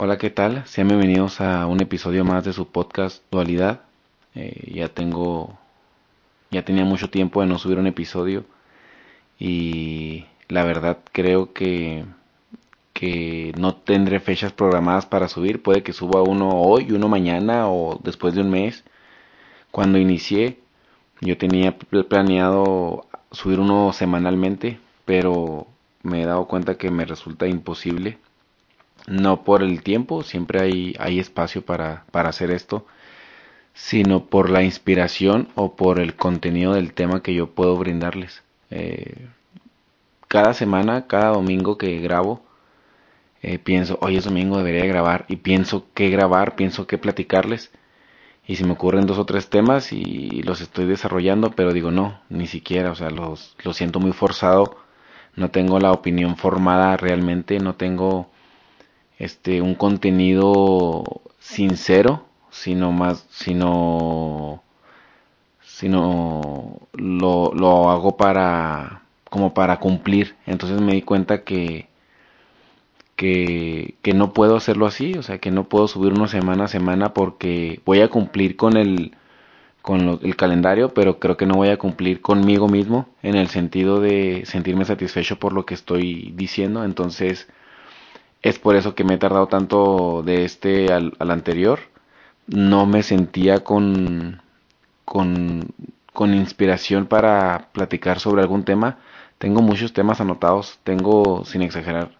[0.00, 0.64] Hola, ¿qué tal?
[0.64, 3.80] Sean bienvenidos a un episodio más de su podcast Dualidad.
[4.36, 5.58] Eh, ya tengo,
[6.52, 8.44] ya tenía mucho tiempo de no subir un episodio
[9.40, 12.04] y la verdad creo que,
[12.92, 15.64] que no tendré fechas programadas para subir.
[15.64, 18.84] Puede que suba uno hoy, uno mañana o después de un mes.
[19.72, 20.60] Cuando inicié,
[21.20, 25.66] yo tenía planeado subir uno semanalmente, pero
[26.04, 28.18] me he dado cuenta que me resulta imposible
[29.08, 32.86] no por el tiempo, siempre hay, hay espacio para, para hacer esto,
[33.74, 38.42] sino por la inspiración o por el contenido del tema que yo puedo brindarles.
[38.70, 39.28] Eh,
[40.28, 42.42] cada semana, cada domingo que grabo,
[43.42, 47.70] eh, pienso, hoy es domingo, debería grabar, y pienso qué grabar, pienso qué platicarles,
[48.46, 52.20] y se me ocurren dos o tres temas y los estoy desarrollando, pero digo, no,
[52.28, 54.76] ni siquiera, o sea, los, lo siento muy forzado,
[55.36, 58.30] no tengo la opinión formada realmente, no tengo
[59.18, 61.04] este un contenido
[61.40, 64.62] sincero, sino más sino
[65.62, 70.36] sino lo, lo hago para como para cumplir.
[70.46, 71.88] Entonces me di cuenta que
[73.16, 76.68] que, que no puedo hacerlo así, o sea, que no puedo subir una semana a
[76.68, 79.12] semana porque voy a cumplir con el
[79.82, 84.00] con el calendario, pero creo que no voy a cumplir conmigo mismo en el sentido
[84.00, 86.84] de sentirme satisfecho por lo que estoy diciendo.
[86.84, 87.48] Entonces,
[88.42, 91.80] es por eso que me he tardado tanto de este al, anterior.
[92.46, 94.40] No me sentía con,
[95.04, 95.68] con,
[96.12, 98.98] con inspiración para platicar sobre algún tema.
[99.38, 102.10] Tengo muchos temas anotados, tengo, sin exagerar,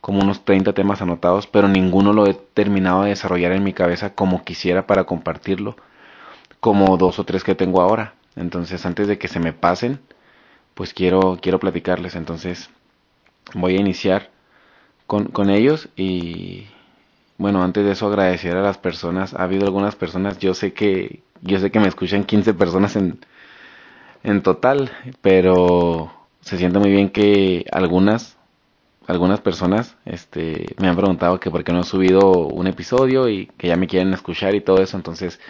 [0.00, 4.14] como unos 30 temas anotados, pero ninguno lo he terminado de desarrollar en mi cabeza
[4.14, 5.76] como quisiera para compartirlo,
[6.60, 8.14] como dos o tres que tengo ahora.
[8.36, 10.00] Entonces, antes de que se me pasen,
[10.74, 12.14] pues quiero, quiero platicarles.
[12.16, 12.70] Entonces,
[13.54, 14.30] voy a iniciar
[15.08, 16.66] con, con ellos y
[17.38, 19.34] bueno, antes de eso agradecer a las personas.
[19.34, 23.20] Ha habido algunas personas, yo sé que yo sé que me escuchan 15 personas en,
[24.24, 24.90] en total,
[25.22, 28.36] pero se siente muy bien que algunas
[29.06, 33.46] algunas personas este me han preguntado que por qué no he subido un episodio y
[33.58, 35.40] que ya me quieren escuchar y todo eso, entonces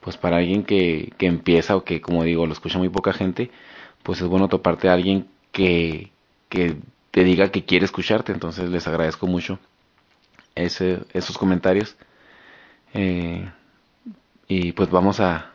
[0.00, 3.50] pues para alguien que, que empieza o que como digo lo escucha muy poca gente,
[4.02, 6.12] pues es bueno toparte a alguien que,
[6.48, 6.76] que
[7.16, 8.30] te diga que quiere escucharte.
[8.30, 9.58] Entonces les agradezco mucho
[10.54, 11.96] ese, esos comentarios.
[12.92, 13.50] Eh,
[14.46, 15.50] y pues vamos a,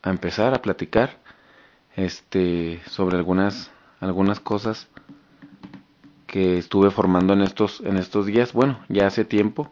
[0.00, 1.18] a, empezar a platicar
[1.94, 3.70] este, sobre algunas,
[4.00, 4.88] algunas cosas
[6.26, 8.54] que estuve formando en estos, en estos días.
[8.54, 9.70] Bueno, ya hace tiempo.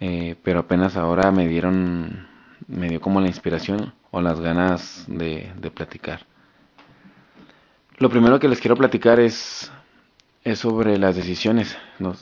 [0.00, 2.26] Eh, pero apenas ahora me dieron,
[2.66, 6.26] me dio como la inspiración o las ganas de, de platicar.
[7.98, 9.70] Lo primero que les quiero platicar es
[10.44, 11.76] es sobre las decisiones.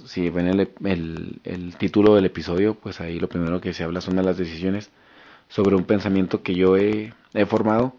[0.07, 4.17] si ven el, el, título del episodio, pues ahí lo primero que se habla son
[4.17, 4.91] de las decisiones
[5.49, 7.95] sobre un pensamiento que yo he, he formado.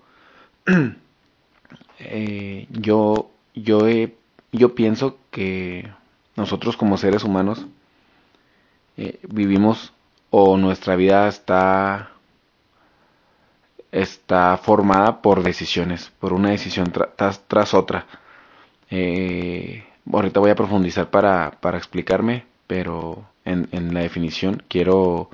[1.99, 4.15] eh, yo, yo, he,
[4.53, 5.91] yo pienso que
[6.37, 7.65] nosotros como seres humanos
[8.97, 9.93] eh, vivimos
[10.29, 12.09] o nuestra vida está
[13.91, 18.07] está formada por decisiones, por una decisión tras, tras otra.
[18.89, 25.29] Eh, ahorita voy a profundizar para, para explicarme, pero en, en, la definición quiero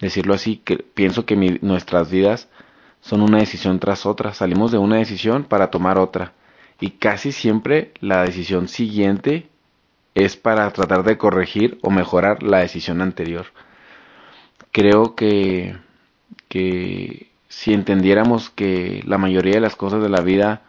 [0.00, 2.48] decirlo así, que pienso que nuestras vidas
[3.00, 6.32] son una decisión tras otra, salimos de una decisión para tomar otra
[6.80, 9.48] y casi siempre la decisión siguiente
[10.14, 13.46] es para tratar de corregir o mejorar la decisión anterior.
[14.72, 15.76] Creo que,
[16.48, 20.62] que si entendiéramos que la mayoría de las cosas de la vida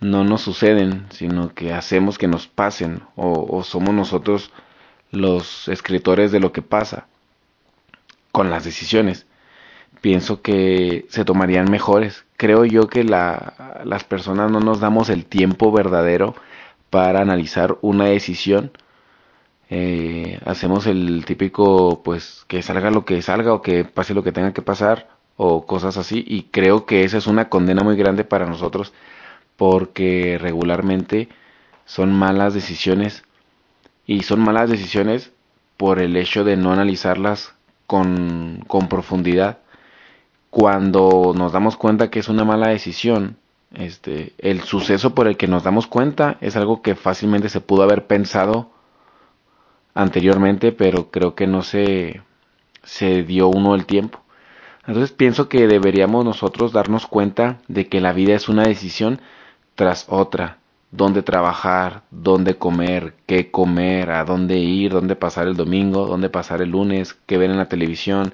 [0.00, 4.52] no nos suceden, sino que hacemos que nos pasen o, somos nosotros
[5.10, 7.06] los escritores de lo que pasa
[8.32, 9.26] con las decisiones.
[10.00, 12.26] Pienso que se tomarían mejores.
[12.36, 16.34] Creo yo que la, las personas no nos damos el tiempo verdadero
[16.90, 18.72] para analizar una decisión.
[19.70, 24.32] Eh, hacemos el típico, pues, que salga lo que salga o que pase lo que
[24.32, 26.24] tenga que pasar o cosas así.
[26.26, 28.92] Y creo que esa es una condena muy grande para nosotros
[29.56, 31.28] porque regularmente
[31.84, 33.24] son malas decisiones
[34.06, 35.32] y son malas decisiones
[35.76, 37.54] por el hecho de no analizarlas
[37.86, 39.58] con, con profundidad.
[40.50, 43.36] Cuando nos damos cuenta que es una mala decisión,
[43.74, 47.82] este, el suceso por el que nos damos cuenta es algo que fácilmente se pudo
[47.82, 48.70] haber pensado
[49.94, 52.22] anteriormente, pero creo que no se,
[52.82, 54.20] se dio uno el tiempo.
[54.86, 59.20] Entonces pienso que deberíamos nosotros darnos cuenta de que la vida es una decisión
[59.76, 60.58] tras otra.
[60.90, 66.62] Dónde trabajar, dónde comer, qué comer, a dónde ir, dónde pasar el domingo, dónde pasar
[66.62, 68.32] el lunes, qué ver en la televisión,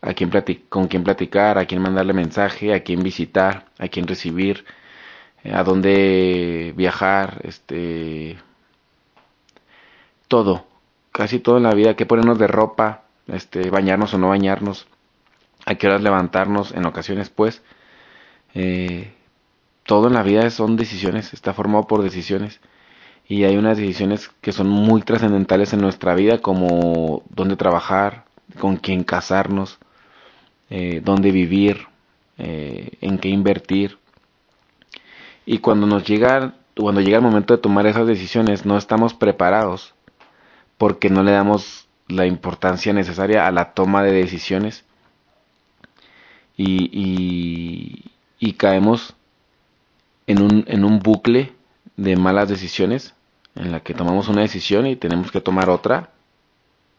[0.00, 0.30] a quién
[0.68, 4.64] con quién platicar, a quién mandarle mensaje, a quién visitar, a quién recibir,
[5.52, 8.36] a dónde viajar, este
[10.28, 10.66] todo,
[11.12, 14.86] casi todo en la vida, qué ponernos de ropa, este bañarnos o no bañarnos,
[15.66, 17.62] a qué horas levantarnos en ocasiones pues
[18.54, 19.12] eh,
[19.84, 22.60] todo en la vida son decisiones, está formado por decisiones.
[23.26, 28.24] Y hay unas decisiones que son muy trascendentales en nuestra vida, como dónde trabajar,
[28.58, 29.78] con quién casarnos,
[30.70, 31.86] eh, dónde vivir,
[32.38, 33.98] eh, en qué invertir.
[35.46, 39.94] Y cuando nos llega, cuando llega el momento de tomar esas decisiones, no estamos preparados
[40.78, 44.84] porque no le damos la importancia necesaria a la toma de decisiones
[46.56, 49.14] y, y, y caemos
[50.26, 51.52] en un, en un bucle
[51.96, 53.14] de malas decisiones
[53.54, 56.10] en la que tomamos una decisión y tenemos que tomar otra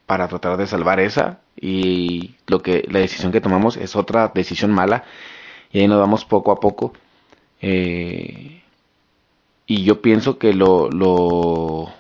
[0.06, 4.72] para tratar de salvar esa y lo que la decisión que tomamos es otra decisión
[4.72, 5.04] mala
[5.72, 6.94] y ahí nos vamos poco a poco
[7.62, 8.62] eh,
[9.68, 11.92] y yo pienso que lo, lo,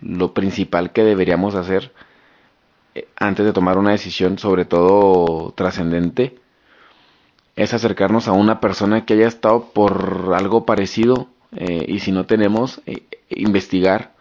[0.00, 1.92] lo principal que deberíamos hacer
[2.94, 6.41] eh, antes de tomar una decisión sobre todo trascendente
[7.56, 12.24] es acercarnos a una persona que haya estado por algo parecido eh, y si no
[12.24, 14.14] tenemos, eh, investigar,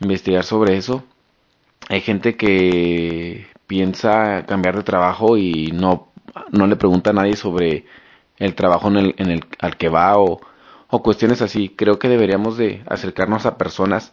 [0.00, 1.02] investigar sobre eso.
[1.88, 6.08] Hay gente que piensa cambiar de trabajo y no,
[6.50, 7.86] no le pregunta a nadie sobre
[8.38, 10.40] el trabajo en el, en el, al que va o,
[10.88, 11.70] o cuestiones así.
[11.70, 14.12] Creo que deberíamos de acercarnos a personas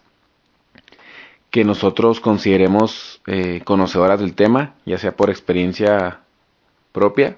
[1.52, 6.22] que nosotros consideremos eh, conocedoras del tema, ya sea por experiencia
[6.92, 7.38] propia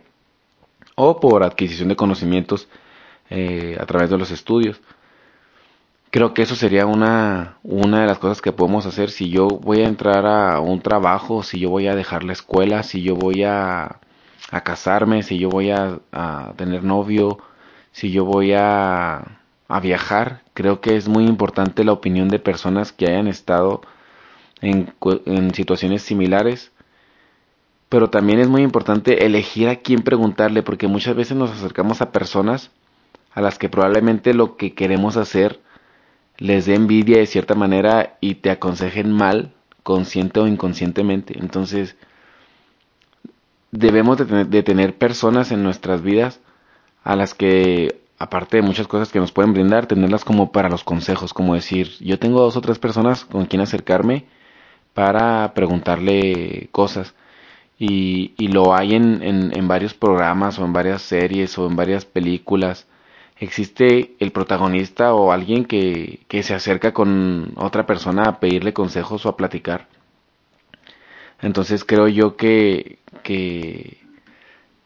[0.99, 2.67] o por adquisición de conocimientos
[3.29, 4.81] eh, a través de los estudios.
[6.09, 9.81] Creo que eso sería una, una de las cosas que podemos hacer si yo voy
[9.81, 13.43] a entrar a un trabajo, si yo voy a dejar la escuela, si yo voy
[13.43, 13.99] a,
[14.49, 17.37] a casarme, si yo voy a, a, tener novio,
[17.91, 20.41] si yo voy a, a viajar.
[20.55, 23.81] Creo que es muy importante la opinión de personas que hayan estado
[24.61, 24.95] en,
[25.27, 26.71] en situaciones similares
[27.89, 32.11] pero también es muy importante elegir a quién preguntarle, porque muchas veces nos acercamos a
[32.11, 32.71] personas
[33.33, 35.61] a las que probablemente lo que queremos hacer
[36.37, 39.53] les dé envidia de cierta manera y te aconsejen mal,
[39.83, 41.39] consciente o inconscientemente.
[41.39, 41.95] Entonces,
[43.71, 46.41] debemos de tener, tener personas en nuestras vidas
[47.03, 50.83] a las que, aparte de muchas cosas que nos pueden brindar, tenerlas como para los
[50.83, 54.25] consejos, como decir, yo tengo dos o tres personas con quien acercarme
[54.93, 57.15] para preguntarle cosas
[57.79, 62.05] y, y lo hay en, en, varios programas o en varias series o en varias
[62.05, 62.87] películas.
[63.39, 69.25] Existe el protagonista o alguien que, que se acerca con otra persona a pedirle consejos
[69.25, 69.87] o a platicar.
[71.41, 73.99] Entonces creo yo que, que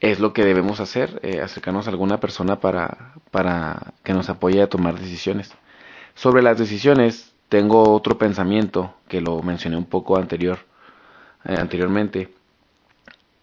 [0.02, 4.62] es lo que debemos hacer, eh, acercarnos a alguna persona para, para que nos apoye
[4.62, 5.54] a tomar decisiones.
[6.14, 10.60] Sobre las decisiones, tengo otro pensamiento que lo mencioné un poco anterior,
[11.46, 12.41] eh, anteriormente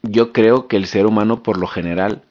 [0.03, 2.23] yo creo que el ser humano por lo general,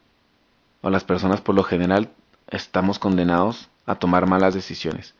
[0.81, 2.09] o las personas por lo general,
[2.49, 5.15] estamos condenados a tomar malas decisiones.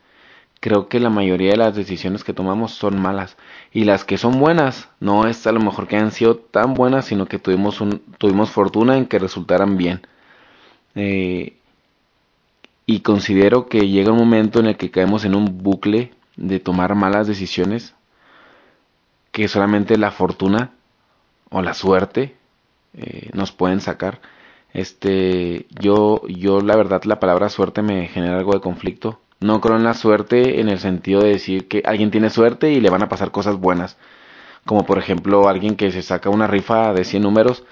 [0.60, 3.36] Creo que la mayoría de las decisiones que tomamos son malas.
[3.72, 7.04] Y las que son buenas, no es a lo mejor que han sido tan buenas,
[7.06, 7.78] sino que tuvimos,
[8.18, 10.00] tuvimos fortuna en que resultaran bien.
[10.96, 11.56] Eh,
[12.86, 16.94] y considero que llega un momento en el que caemos en un bucle de tomar
[16.94, 17.94] malas decisiones,
[19.30, 20.72] que solamente la fortuna
[21.50, 22.36] o la suerte
[22.94, 24.20] eh, nos pueden sacar.
[24.72, 29.20] Este, yo, yo la verdad la palabra suerte me genera algo de conflicto.
[29.40, 32.80] No creo en la suerte en el sentido de decir que alguien tiene suerte y
[32.80, 33.96] le van a pasar cosas buenas.
[34.66, 37.64] Como por ejemplo alguien que se saca una rifa de 100 números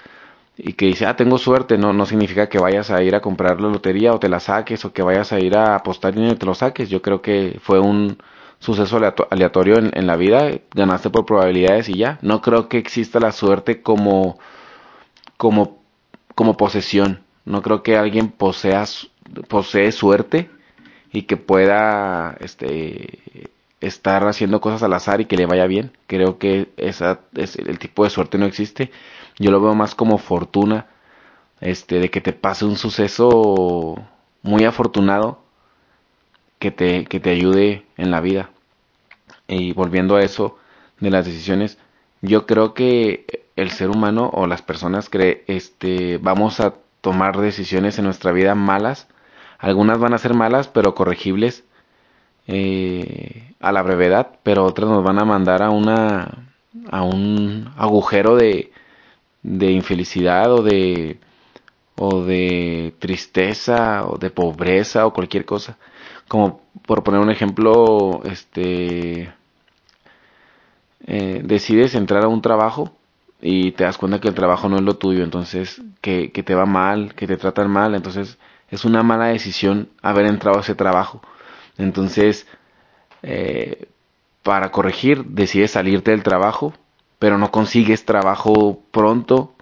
[0.57, 3.61] y que dice, ah, tengo suerte, no, no significa que vayas a ir a comprar
[3.61, 6.45] la lotería o te la saques o que vayas a ir a apostar y te
[6.45, 6.89] lo saques.
[6.89, 8.17] Yo creo que fue un
[8.59, 8.97] suceso
[9.29, 12.19] aleatorio en, la vida, ganaste por probabilidades y ya.
[12.21, 14.37] No creo que exista la suerte como
[15.37, 15.77] como,
[16.35, 17.23] como posesión.
[17.45, 18.83] No creo que alguien posea,
[19.47, 20.49] posee suerte
[21.13, 23.49] y que pueda este,
[23.79, 25.91] estar haciendo cosas al azar y que le vaya bien.
[26.07, 28.91] Creo que esa, es, el tipo de suerte no existe.
[29.39, 30.87] Yo lo veo más como fortuna,
[31.61, 33.95] este, de que te pase un suceso
[34.41, 35.43] muy afortunado
[36.59, 38.49] que te, que te ayude en la vida.
[39.47, 40.57] Y volviendo a eso
[40.99, 41.77] de las decisiones,
[42.21, 47.97] yo creo que el ser humano o las personas cree, este, vamos a tomar decisiones
[47.99, 49.07] en nuestra vida malas.
[49.59, 51.63] Algunas van a ser malas, pero corregibles.
[52.47, 56.49] eh, a la brevedad, pero otras nos van a mandar a una
[56.91, 58.71] a un agujero de,
[59.43, 61.19] de infelicidad o de
[61.95, 65.77] o de tristeza o de pobreza o cualquier cosa.
[66.27, 69.33] Como por poner un ejemplo, este
[71.05, 72.91] eh, decides entrar a un trabajo
[73.41, 76.55] y te das cuenta que el trabajo no es lo tuyo, entonces que, que te
[76.55, 78.37] va mal, que te tratan mal, entonces
[78.69, 81.21] es una mala decisión haber entrado a ese trabajo.
[81.77, 82.47] Entonces,
[83.23, 83.87] eh,
[84.43, 86.73] para corregir, decides salirte del trabajo,
[87.19, 89.53] pero no consigues trabajo pronto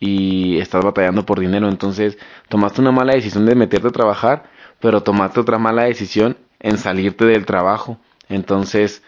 [0.00, 1.68] y estás batallando por dinero.
[1.68, 4.44] Entonces, tomaste una mala decisión de meterte a trabajar,
[4.80, 7.98] pero tomaste otra mala decisión en salirte del trabajo.
[8.28, 9.02] Entonces,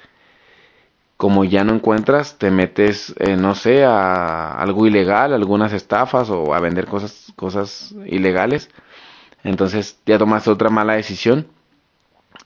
[1.17, 6.55] como ya no encuentras, te metes, eh, no sé, a algo ilegal, algunas estafas o
[6.55, 8.71] a vender cosas, cosas ilegales.
[9.45, 11.47] Entonces ya tomaste otra mala decisión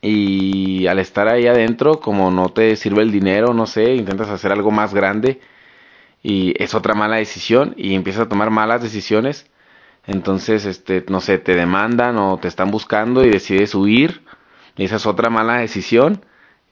[0.01, 4.53] y al estar ahí adentro, como no te sirve el dinero, no sé, intentas hacer
[4.53, 5.41] algo más grande
[6.23, 9.47] y es otra mala decisión y empiezas a tomar malas decisiones.
[10.07, 14.23] Entonces, este, no sé, te demandan o te están buscando y decides huir.
[14.77, 16.25] Y esa es otra mala decisión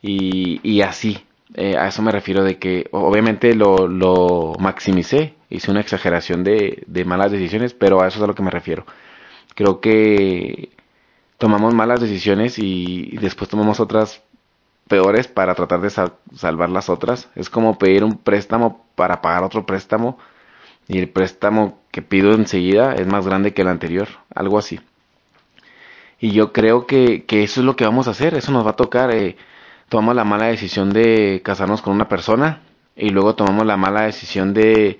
[0.03, 1.25] y, y así.
[1.55, 6.83] Eh, a eso me refiero de que obviamente lo, lo maximicé, hice una exageración de,
[6.87, 8.87] de malas decisiones, pero a eso es a lo que me refiero.
[9.55, 10.71] Creo que
[11.43, 14.23] tomamos malas decisiones y, después tomamos otras
[14.89, 17.29] peores para tratar de salvar las otras.
[17.35, 20.19] Es como pedir un préstamo para pagar otro préstamo
[20.87, 24.81] y el préstamo que pido enseguida es más grande que el anterior, algo así.
[26.19, 28.71] Y yo creo que, que eso es lo que vamos a hacer, eso nos va
[28.71, 29.15] a tocar.
[29.15, 29.37] Eh,
[29.89, 32.63] tomamos la mala decisión de casarnos con una persona
[32.97, 34.99] y luego tomamos la mala decisión de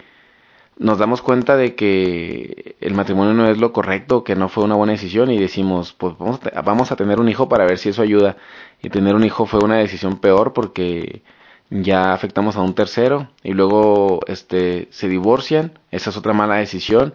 [0.79, 4.75] nos damos cuenta de que el matrimonio no es lo correcto, que no fue una
[4.75, 7.91] buena decisión y decimos, pues vamos a, vamos a tener un hijo para ver si
[7.91, 8.37] eso ayuda.
[8.83, 11.23] Y tener un hijo fue una decisión peor porque
[11.73, 17.15] ya afectamos a un tercero y luego este se divorcian, esa es otra mala decisión.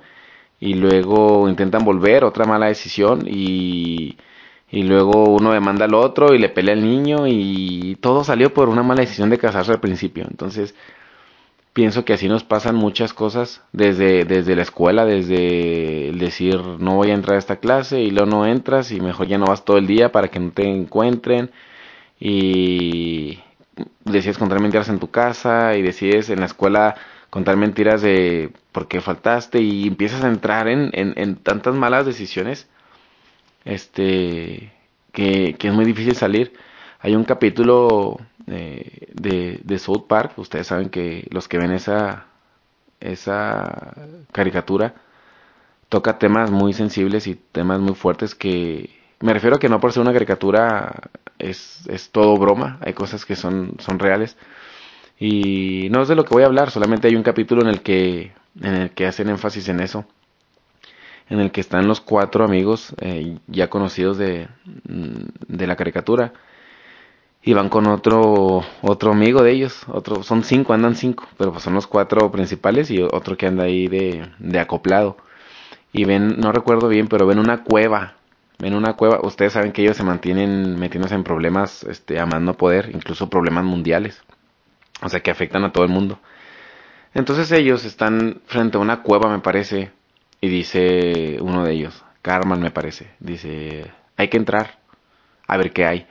[0.60, 3.26] Y luego intentan volver, otra mala decisión.
[3.28, 4.18] Y
[4.70, 7.28] y luego uno demanda al otro y le pelea al niño.
[7.28, 10.26] Y todo salió por una mala decisión de casarse al principio.
[10.30, 10.76] Entonces,
[11.74, 16.96] pienso que así nos pasan muchas cosas desde, desde la escuela, desde el decir no
[16.96, 19.66] voy a entrar a esta clase y luego no entras y mejor ya no vas
[19.66, 21.52] todo el día para que no te encuentren.
[22.20, 23.40] Y
[24.12, 26.96] decides contar mentiras en tu casa y decides en la escuela
[27.30, 32.06] contar mentiras de por qué faltaste y empiezas a entrar en, en, en tantas malas
[32.06, 32.68] decisiones
[33.66, 34.72] este,
[35.12, 36.54] que, que es muy difícil salir.
[37.00, 42.26] Hay un capítulo eh, de, de South Park, ustedes saben que los que ven esa,
[43.00, 43.94] esa
[44.32, 44.96] caricatura
[45.90, 49.92] toca temas muy sensibles y temas muy fuertes que me refiero a que no por
[49.94, 50.94] ser una caricatura
[51.40, 54.38] es, es todo broma, hay cosas que son, son reales.
[55.20, 57.82] Y no es de lo que voy a hablar, solamente hay un capítulo en el
[57.82, 60.06] que, en el que hacen énfasis en eso
[61.30, 66.34] en el que están los cuatro amigos eh, ya conocidos de, de la caricatura
[67.42, 71.64] y van con otro otro amigo de ellos otro son cinco andan cinco pero pues
[71.64, 75.18] son los cuatro principales y otro que anda ahí de, de acoplado.
[75.94, 78.17] Y ven no recuerdo bien pero ven una cueva
[78.60, 82.92] ven una cueva ustedes saben que ellos se mantienen metiéndose en problemas este a poder
[82.94, 84.22] incluso problemas mundiales
[85.02, 86.20] o sea que afectan a todo el mundo
[87.14, 89.92] entonces ellos están frente a una cueva me parece
[90.42, 94.80] y dice uno de ellos, Carmen me parece, dice, hay que entrar
[95.48, 96.08] a ver qué hay.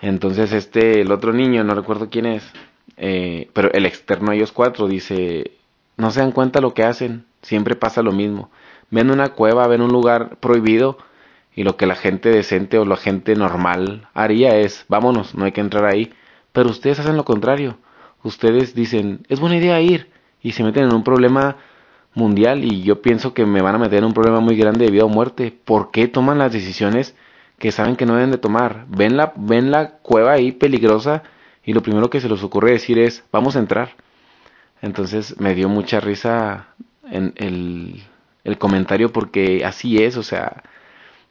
[0.00, 2.50] Entonces este, el otro niño, no recuerdo quién es,
[2.96, 5.52] eh, pero el externo a ellos cuatro dice,
[5.96, 8.50] no se dan cuenta lo que hacen, siempre pasa lo mismo.
[8.90, 10.98] Ven una cueva, ven un lugar prohibido
[11.58, 15.50] y lo que la gente decente o la gente normal haría es, vámonos, no hay
[15.50, 16.12] que entrar ahí.
[16.52, 17.78] Pero ustedes hacen lo contrario.
[18.22, 20.08] Ustedes dicen, es buena idea ir
[20.40, 21.56] y se meten en un problema
[22.14, 24.92] mundial y yo pienso que me van a meter en un problema muy grande de
[24.92, 25.52] vida o muerte.
[25.64, 27.16] ¿Por qué toman las decisiones
[27.58, 28.86] que saben que no deben de tomar?
[28.86, 31.24] Ven la, ven la cueva ahí peligrosa
[31.64, 33.96] y lo primero que se les ocurre decir es vamos a entrar.
[34.80, 36.68] Entonces me dio mucha risa
[37.10, 38.04] en el,
[38.44, 40.62] el comentario porque así es, o sea,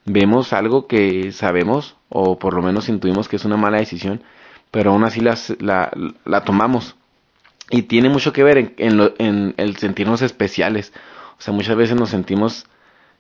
[0.08, 4.24] vemos algo que sabemos o por lo menos intuimos que es una mala decisión,
[4.72, 5.38] pero aún así la,
[6.26, 6.96] la tomamos.
[7.70, 10.94] Y tiene mucho que ver en, el sentirnos especiales.
[11.38, 12.66] O sea, muchas veces nos sentimos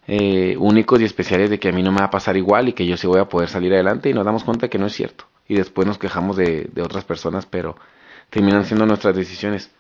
[0.08, 2.74] eh, únicos y especiales de que a mí no me va a pasar igual y
[2.74, 4.94] que yo sí voy a poder salir adelante y nos damos cuenta que no es
[4.94, 5.25] cierto.
[5.50, 7.75] Y después nos quejamos de, de otras personas, pero
[8.29, 9.72] terminan siendo nuestras decisiones.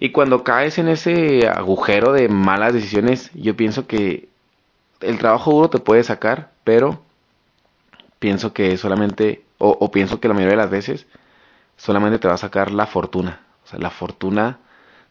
[0.00, 4.31] Y cuando caes en ese agujero de malas decisiones, yo pienso que
[5.02, 7.02] el trabajo duro te puede sacar, pero
[8.18, 11.06] pienso que solamente o, pienso que la mayoría de las veces
[11.76, 13.40] solamente te va a sacar la fortuna.
[13.64, 14.58] O sea, la fortuna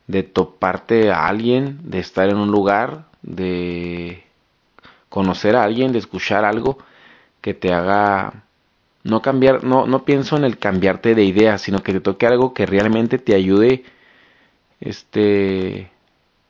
[0.08, 4.26] de toparte a alguien, de estar en un lugar, de
[5.08, 6.80] conocer a alguien, de escuchar algo
[7.40, 8.44] que te haga
[9.04, 12.54] no cambiar, no, no pienso en el cambiarte de idea, sino que te toque algo
[12.54, 13.86] que realmente te ayude
[14.82, 15.91] este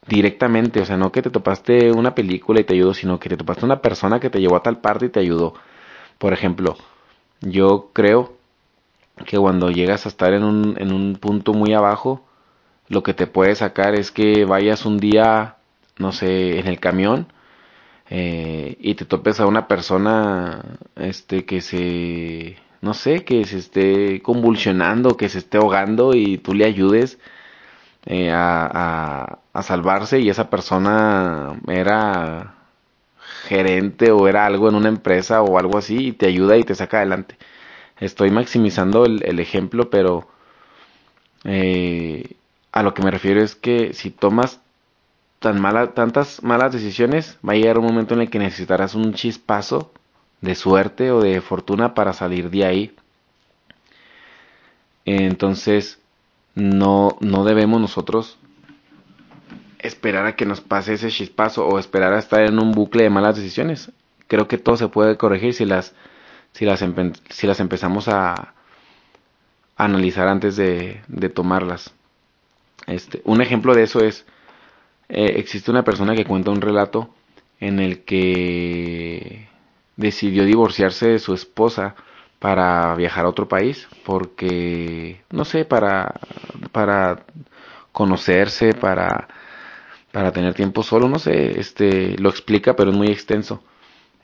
[0.08, 3.38] directamente, o sea, no que te topaste una película y te ayudó, sino que te
[3.38, 5.54] topaste una persona que te llevó a tal parte y te ayudó.
[6.18, 6.78] Por ejemplo,
[7.42, 8.34] yo creo
[9.26, 12.24] que cuando llegas a estar en un, en un punto muy abajo,
[12.90, 15.58] lo que te puede sacar es que vayas un día,
[15.98, 17.28] no sé, en el camión
[18.10, 20.64] eh, y te topes a una persona
[20.96, 26.54] este que se no sé que se esté convulsionando que se esté ahogando y tú
[26.54, 27.20] le ayudes
[28.06, 32.56] eh, a, a, salvarse y esa persona era
[33.44, 36.76] gerente o era algo en una empresa o algo así y te ayuda y te
[36.76, 37.38] saca adelante
[38.00, 40.28] estoy maximizando el, ejemplo pero
[41.44, 42.36] eh,
[42.72, 44.60] a lo que me refiero es que si tomas
[45.40, 45.62] tan
[45.96, 49.92] tantas malas decisiones, va a llegar un momento en el que necesitarás un chispazo
[50.40, 52.96] de suerte o de fortuna para salir de ahí.
[55.06, 56.00] Entonces,
[56.54, 58.38] no, no debemos nosotros
[59.82, 63.10] esperar a que nos pase ese chispazo o esperar a estar en un bucle de
[63.10, 63.92] malas decisiones.
[64.28, 65.94] Creo que todo se puede corregir si las,
[66.54, 66.84] si las,
[67.30, 68.54] si las empezamos a,
[69.78, 71.94] analizar antes de, de tomarlas.
[72.88, 74.26] Este, un ejemplo de eso es
[75.10, 77.10] eh, existe una persona que cuenta un relato
[77.60, 79.48] en el que
[79.98, 81.96] decidió divorciarse de su esposa
[82.40, 86.14] para viajar a otro país porque no sé para
[86.72, 87.26] para
[87.92, 89.28] conocerse para
[90.12, 93.64] para tener tiempo solo no sé este lo explica pero es muy extenso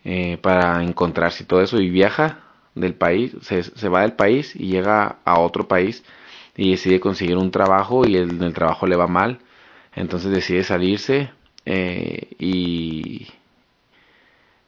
[0.03, 2.39] eh, para encontrarse y todo eso y viaja
[2.75, 6.03] del país se, se va del país y llega a otro país
[6.57, 9.39] y decide conseguir un trabajo y el, el trabajo le va mal.
[9.95, 11.29] Entonces decide salirse
[11.65, 13.27] eh, y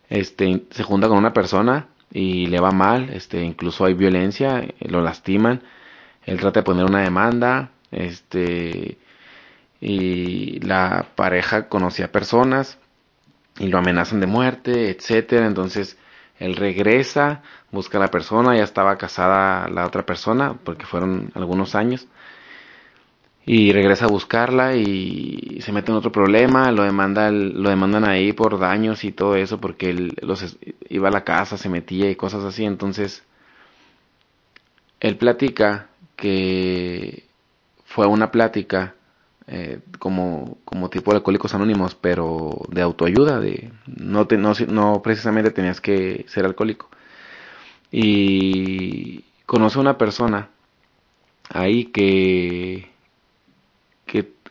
[0.09, 5.01] este, se junta con una persona y le va mal, este, incluso hay violencia, lo
[5.01, 5.61] lastiman,
[6.25, 8.97] él trata de poner una demanda, este,
[9.81, 12.77] y la pareja conocía personas
[13.59, 15.97] y lo amenazan de muerte, etcétera, entonces
[16.39, 21.75] él regresa, busca a la persona, ya estaba casada la otra persona, porque fueron algunos
[21.75, 22.07] años,
[23.45, 28.59] y regresa a buscarla y se mete en otro problema, lo lo demandan ahí por
[28.59, 30.15] daños y todo eso porque él
[30.87, 33.23] iba a la casa, se metía y cosas así, entonces
[34.99, 37.25] él platica que
[37.85, 38.93] fue una plática
[39.49, 45.01] eh, como, como tipo de alcohólicos anónimos, pero de autoayuda, de no, te, no, no
[45.01, 46.89] precisamente tenías que ser alcohólico.
[47.91, 50.49] Y conoce a una persona
[51.49, 52.89] ahí que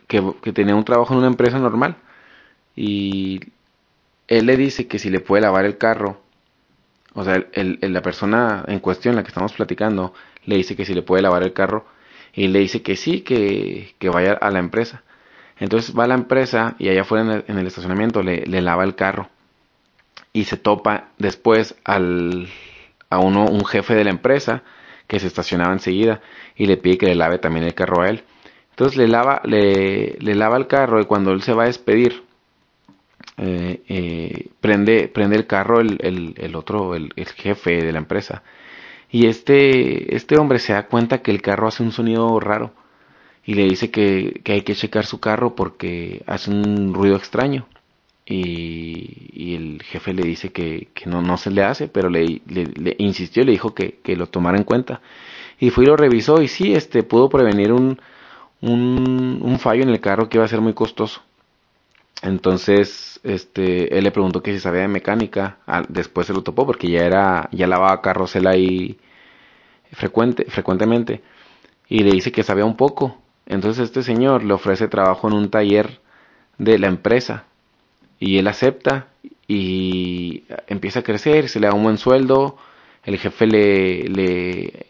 [0.09, 1.95] que, tenía un trabajo en una empresa normal
[2.75, 3.39] y
[4.27, 6.21] él le dice que si le puede lavar el carro,
[7.13, 10.13] o sea, el, la persona en cuestión, la que estamos platicando,
[10.45, 11.85] le dice que si le puede lavar el carro
[12.33, 15.03] y le dice que sí, que, que vaya a la empresa.
[15.59, 18.95] Entonces va a la empresa y allá afuera en el, estacionamiento le, le, lava el
[18.95, 19.29] carro
[20.31, 22.47] y se topa después al,
[23.09, 24.63] a uno, un jefe de la empresa
[25.07, 26.21] que se estacionaba enseguida
[26.55, 28.23] y le pide que le lave también el carro a él.
[28.69, 32.23] Entonces le lava, le, le lava el carro y cuando él se va a despedir,
[33.37, 37.99] eh, eh, prende, prende el carro el, el, el otro, el, el, jefe de la
[37.99, 38.43] empresa.
[39.11, 42.73] Y este, este hombre se da cuenta que el carro hace un sonido raro
[43.43, 47.67] y le dice que, que hay que checar su carro porque hace un ruido extraño.
[48.25, 52.41] Y, y el jefe le dice que, que no, no se le hace, pero le,
[52.47, 55.01] le, le insistió le dijo que, que, lo tomara en cuenta.
[55.59, 57.99] Y fue y lo revisó y sí, este, pudo prevenir un,
[58.61, 61.21] un, un fallo en el carro que iba a ser muy costoso.
[62.21, 65.57] Entonces, este, él le preguntó que si sabía de mecánica.
[65.87, 68.99] después se lo topó porque ya era, ya lavaba carros él ahí
[69.91, 71.21] frecuente, frecuentemente.
[71.87, 73.17] Y le dice que sabía un poco.
[73.45, 75.99] Entonces este señor le ofrece trabajo en un taller
[76.57, 77.45] de la empresa.
[78.19, 79.07] Y él acepta
[79.47, 82.57] y empieza a crecer, se le da un buen sueldo.
[83.03, 84.85] El jefe le, le,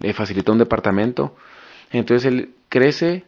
[0.00, 1.34] le facilita un departamento.
[1.90, 3.24] Entonces él crece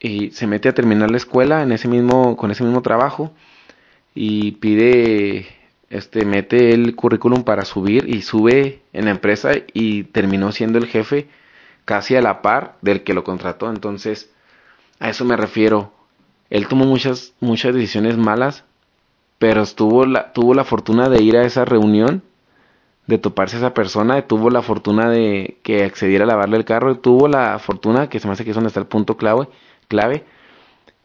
[0.00, 3.32] y se mete a terminar la escuela en ese mismo, con ese mismo trabajo
[4.14, 5.46] y pide,
[5.90, 10.86] este, mete el currículum para subir y sube en la empresa y terminó siendo el
[10.86, 11.28] jefe
[11.84, 13.70] casi a la par del que lo contrató.
[13.70, 14.30] Entonces,
[15.00, 15.92] a eso me refiero.
[16.50, 18.64] Él tomó muchas, muchas decisiones malas,
[19.38, 22.22] pero tuvo la, tuvo la fortuna de ir a esa reunión
[23.06, 26.98] de toparse a esa persona, tuvo la fortuna de que accediera a lavarle el carro,
[26.98, 29.48] tuvo la fortuna, que se me hace que es donde está el punto clave,
[29.88, 30.24] clave,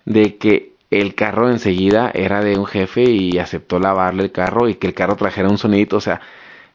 [0.05, 4.75] de que el carro enseguida era de un jefe y aceptó lavarle el carro y
[4.75, 6.21] que el carro trajera un sonidito, o sea,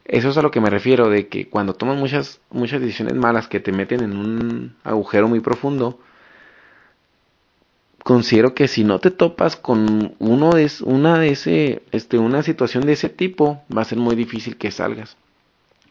[0.07, 3.49] eso es a lo que me refiero, de que cuando tomas muchas, muchas decisiones malas
[3.49, 5.99] que te meten en un agujero muy profundo,
[8.07, 12.87] considero que si no te topas con uno de una de ese este una situación
[12.87, 15.17] de ese tipo va a ser muy difícil que salgas.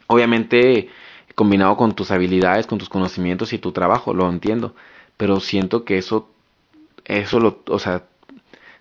[0.08, 0.88] Obviamente
[1.36, 4.75] combinado con tus habilidades con tus conocimientos y tu trabajo lo entiendo
[5.17, 6.30] pero siento que eso
[7.06, 8.06] eso lo o sea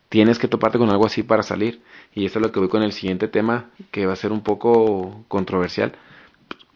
[0.08, 1.82] tienes que toparte con algo así para salir.
[2.14, 4.42] Y eso es lo que voy con el siguiente tema que va a ser un
[4.42, 5.92] poco controversial.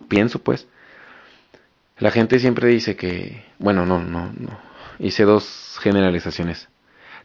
[0.09, 0.67] Pienso pues.
[1.99, 4.59] La gente siempre dice que bueno no no no.
[4.99, 6.69] Hice dos generalizaciones.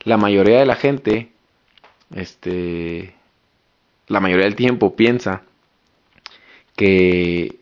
[0.04, 1.32] La mayoría de la gente,
[2.13, 3.15] este,
[4.08, 5.43] la mayoría del tiempo piensa
[6.76, 7.58] que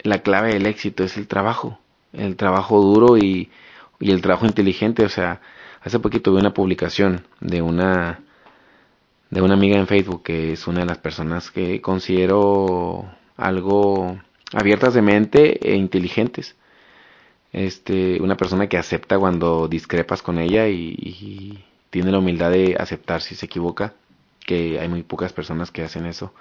[0.00, 1.80] la clave del éxito es el trabajo,
[2.12, 3.50] el trabajo duro y,
[4.04, 5.04] y el trabajo inteligente.
[5.04, 5.40] O sea,
[5.82, 8.20] hace poquito vi una publicación de una
[9.30, 14.16] de una amiga en Facebook que es una de las personas que considero algo
[14.52, 16.54] abiertas de mente e inteligentes
[17.54, 23.22] este, una persona que acepta cuando discrepas con ella y, tiene la humildad de aceptar
[23.22, 23.94] si se equivoca,
[24.44, 26.34] que hay muy pocas personas que hacen eso.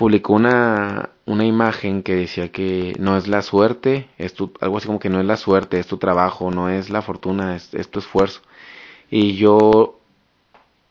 [0.00, 4.86] Publicó una, una imagen que decía que no es la suerte, es tu, algo así
[4.86, 7.90] como que no es la suerte, es tu trabajo, no es la fortuna, es, es
[7.90, 8.40] tu esfuerzo.
[9.10, 9.98] Y yo,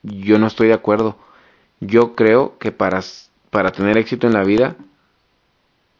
[0.03, 1.15] yo no estoy de acuerdo.
[1.79, 3.01] Yo creo que para,
[3.49, 4.75] para tener éxito en la vida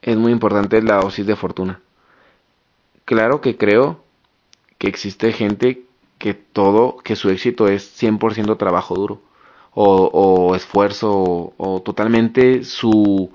[0.02, 1.80] es muy importante la dosis de fortuna
[3.04, 4.04] Claro que creo
[4.78, 5.82] que existe gente
[6.18, 9.20] que todo, que su éxito es 100% trabajo duro
[9.74, 13.30] o, esfuerzo o, totalmente su,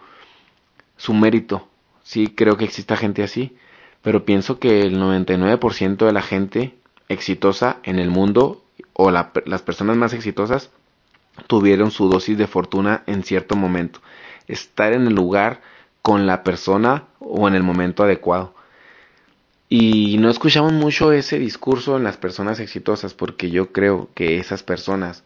[0.98, 1.68] su mérito.
[2.04, 3.56] Sí, creo que exista gente así,
[4.02, 6.76] pero pienso que el 99% de la gente
[7.10, 10.70] exitosa en el mundo o las personas más exitosas
[11.48, 14.00] tuvieron su dosis de fortuna en cierto momento.
[14.48, 15.62] Estar en el lugar
[16.02, 18.54] con la persona o en el momento adecuado.
[19.68, 24.62] Y no escuchamos mucho ese discurso en las personas exitosas porque yo creo que esas
[24.62, 25.24] personas,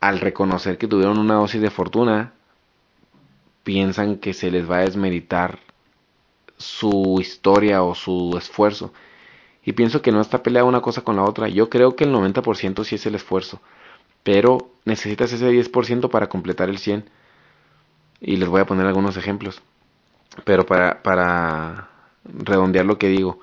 [0.00, 2.32] al reconocer que tuvieron una dosis de fortuna,
[3.62, 5.58] piensan que se les va a desmeritar
[6.56, 8.92] su historia o su esfuerzo.
[9.64, 11.48] Y pienso que no está peleada una cosa con la otra.
[11.48, 13.60] Yo creo que el 90% sí es el esfuerzo.
[14.22, 17.04] Pero necesitas ese 10% para completar el 100%.
[18.22, 19.62] Y les voy a poner algunos ejemplos.
[20.44, 21.88] Pero para, para
[22.24, 23.40] redondear lo que digo.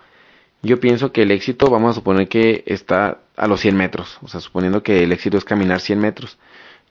[0.68, 4.28] Yo pienso que el éxito, vamos a suponer que está a los 100 metros, o
[4.28, 6.38] sea, suponiendo que el éxito es caminar 100 metros.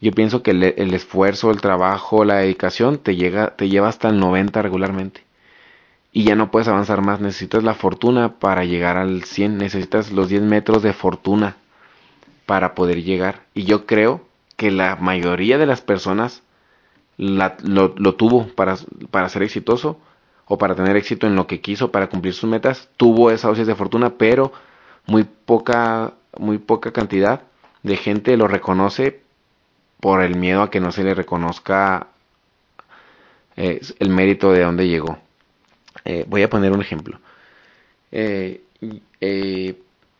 [0.00, 4.18] Yo pienso que el, esfuerzo, el trabajo, la dedicación te, llega, te lleva hasta el
[4.18, 5.24] 90 regularmente.
[6.10, 10.30] Y ya no puedes avanzar más, necesitas la fortuna para llegar al 100, necesitas los
[10.30, 11.56] 10 metros de fortuna
[12.46, 13.42] para poder llegar.
[13.52, 16.42] Y yo creo que la mayoría de las personas
[17.18, 18.78] lo, lo, tuvo para,
[19.10, 20.00] para ser exitoso
[20.46, 23.66] o para tener éxito en lo que quiso, para cumplir sus metas, tuvo esa dosis
[23.66, 24.52] de fortuna, pero
[25.06, 27.42] muy poca, muy poca cantidad
[27.82, 29.20] de gente lo reconoce
[30.00, 32.08] por el miedo a que no se le reconozca
[33.56, 35.18] eh, el mérito de dónde llegó.
[36.04, 37.18] Eh, voy a poner un ejemplo.
[38.12, 38.62] Eh,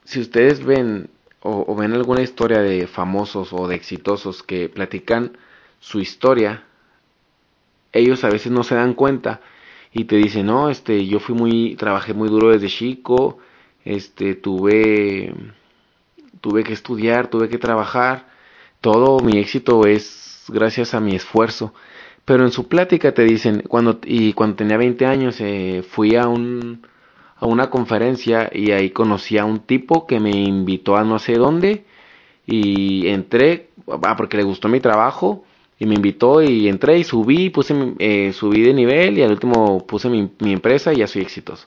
[0.04, 1.08] si ustedes ven
[1.40, 5.36] o, ven alguna historia de famosos o de exitosos que platican
[5.80, 6.64] su historia,
[7.92, 9.40] ellos a veces no se dan cuenta
[9.98, 13.38] y te dice, no, este, yo fui muy, trabajé muy duro desde chico,
[13.82, 15.34] este, tuve,
[16.42, 18.28] tuve que estudiar, tuve que trabajar,
[18.82, 21.72] todo mi éxito es gracias a mi esfuerzo.
[22.26, 26.28] Pero en su plática te dicen, cuando, y cuando tenía 20 años, eh, fui a
[26.28, 26.86] un,
[27.36, 31.34] a una conferencia y ahí conocí a un tipo que me invitó a no sé
[31.34, 31.86] dónde
[32.44, 33.70] y entré,
[34.02, 35.44] ah, porque le gustó mi trabajo
[35.78, 39.86] y me invitó y entré y subí, puse, eh, subí de nivel y al último
[39.86, 41.66] puse mi, empresa y ya soy exitoso.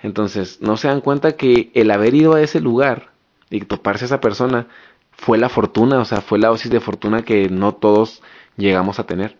[0.00, 3.12] Entonces, no se dan cuenta que el haber ido a ese lugar
[3.50, 4.68] y toparse a esa persona
[5.12, 8.22] fue la fortuna, o sea, fue la dosis de fortuna que no todos
[8.56, 9.36] llegamos a tener.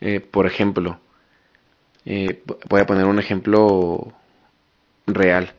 [0.00, 0.98] Eh, por ejemplo,
[2.04, 4.12] eh, voy a poner un ejemplo
[5.06, 5.54] real.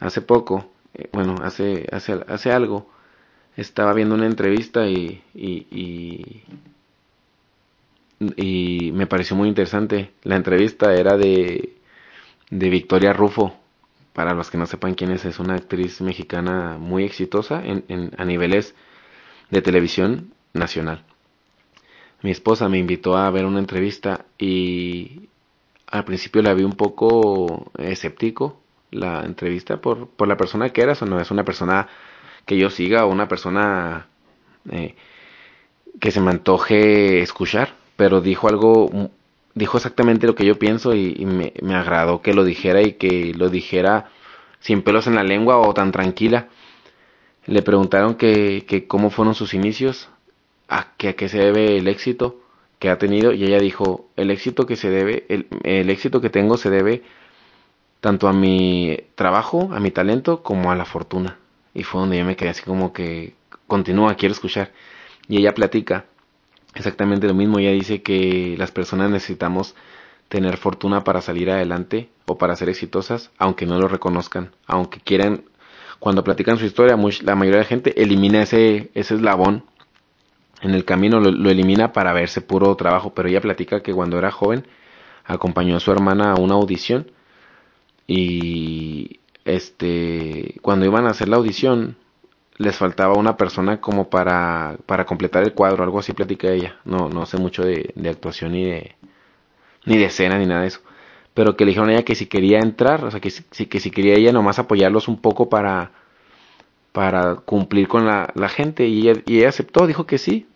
[0.00, 0.70] Hace poco,
[1.12, 2.88] bueno, hace, hace, hace algo,
[3.56, 6.42] estaba viendo una entrevista y, y,
[8.36, 10.10] y, me pareció muy interesante.
[10.22, 11.74] La entrevista era de,
[12.50, 13.56] de Victoria Rufo.
[14.12, 18.12] Para los que no sepan quién es, es una actriz mexicana muy exitosa en, en,
[18.16, 18.74] a niveles
[19.50, 21.02] de televisión nacional.
[22.22, 25.28] mi esposa me invitó a ver una entrevista y
[25.88, 28.60] al principio la vi un poco escéptico
[28.92, 31.88] la entrevista por, por la persona que eras o no es una persona
[32.46, 34.06] que yo siga o una persona
[34.70, 34.94] eh,
[36.00, 38.90] que se me antoje escuchar, pero dijo algo,
[39.54, 43.48] dijo exactamente lo que yo pienso y, me, agradó que lo dijera y que lo
[43.48, 44.10] dijera
[44.60, 46.48] sin pelos en la lengua o tan tranquila.
[47.46, 50.08] Le preguntaron que, cómo fueron sus inicios,
[50.68, 52.40] a, a qué se debe el éxito
[52.78, 56.56] que ha tenido y ella dijo, el éxito que se debe, el éxito que tengo
[56.56, 57.02] se debe
[58.00, 61.38] tanto a mi trabajo, a mi talento, como a la fortuna.
[61.74, 63.34] Y fue donde yo me quedé así como que
[63.66, 64.72] continúa, quiero escuchar.
[65.28, 66.06] Y ella platica
[66.74, 67.58] exactamente lo mismo.
[67.58, 69.74] Ella dice que las personas necesitamos
[70.28, 75.44] tener fortuna para salir adelante o para ser exitosas, aunque no lo reconozcan, aunque quieran,
[75.98, 79.64] cuando platican su historia, la mayoría de la gente elimina ese, ese eslabón
[80.62, 84.18] en el camino, lo, lo elimina para verse puro trabajo, pero ella platica que cuando
[84.18, 84.66] era joven
[85.24, 87.10] acompañó a su hermana a una audición
[88.06, 91.96] y este cuando iban a hacer la audición
[92.56, 96.76] les faltaba una persona como para, para completar el cuadro, algo así platica ella.
[96.84, 98.94] No, no sé mucho de, actuación ni de
[99.84, 100.80] ni de escena ni nada de eso.
[101.34, 103.80] Pero que le dijeron a ella que si quería entrar, o sea que si, que
[103.80, 105.90] si quería ella nomás apoyarlos un poco para,
[106.92, 108.86] para cumplir con la, la gente.
[108.86, 110.46] Y ella, y ella aceptó, dijo que sí.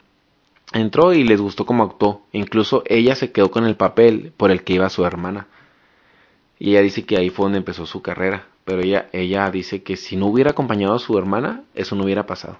[0.72, 2.22] Entró y les gustó cómo actuó.
[2.32, 5.48] Incluso ella se quedó con el papel por el que iba su hermana.
[6.58, 9.96] Y ella dice que ahí fue donde empezó su carrera pero ella, ella dice que
[9.96, 12.58] si no hubiera acompañado a su hermana, eso no hubiera pasado.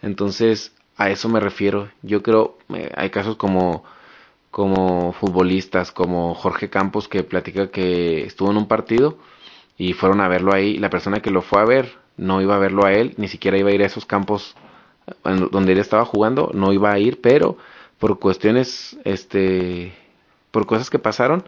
[0.00, 1.90] Entonces, a eso me refiero.
[2.00, 3.84] Yo creo, eh, hay casos como,
[4.50, 9.18] como futbolistas, como Jorge Campos, que platica que estuvo en un partido
[9.76, 10.78] y fueron a verlo ahí.
[10.78, 13.58] La persona que lo fue a ver no iba a verlo a él, ni siquiera
[13.58, 14.56] iba a ir a esos campos
[15.22, 17.58] donde él estaba jugando, no iba a ir, pero
[17.98, 19.92] por cuestiones, este,
[20.50, 21.44] por cosas que pasaron,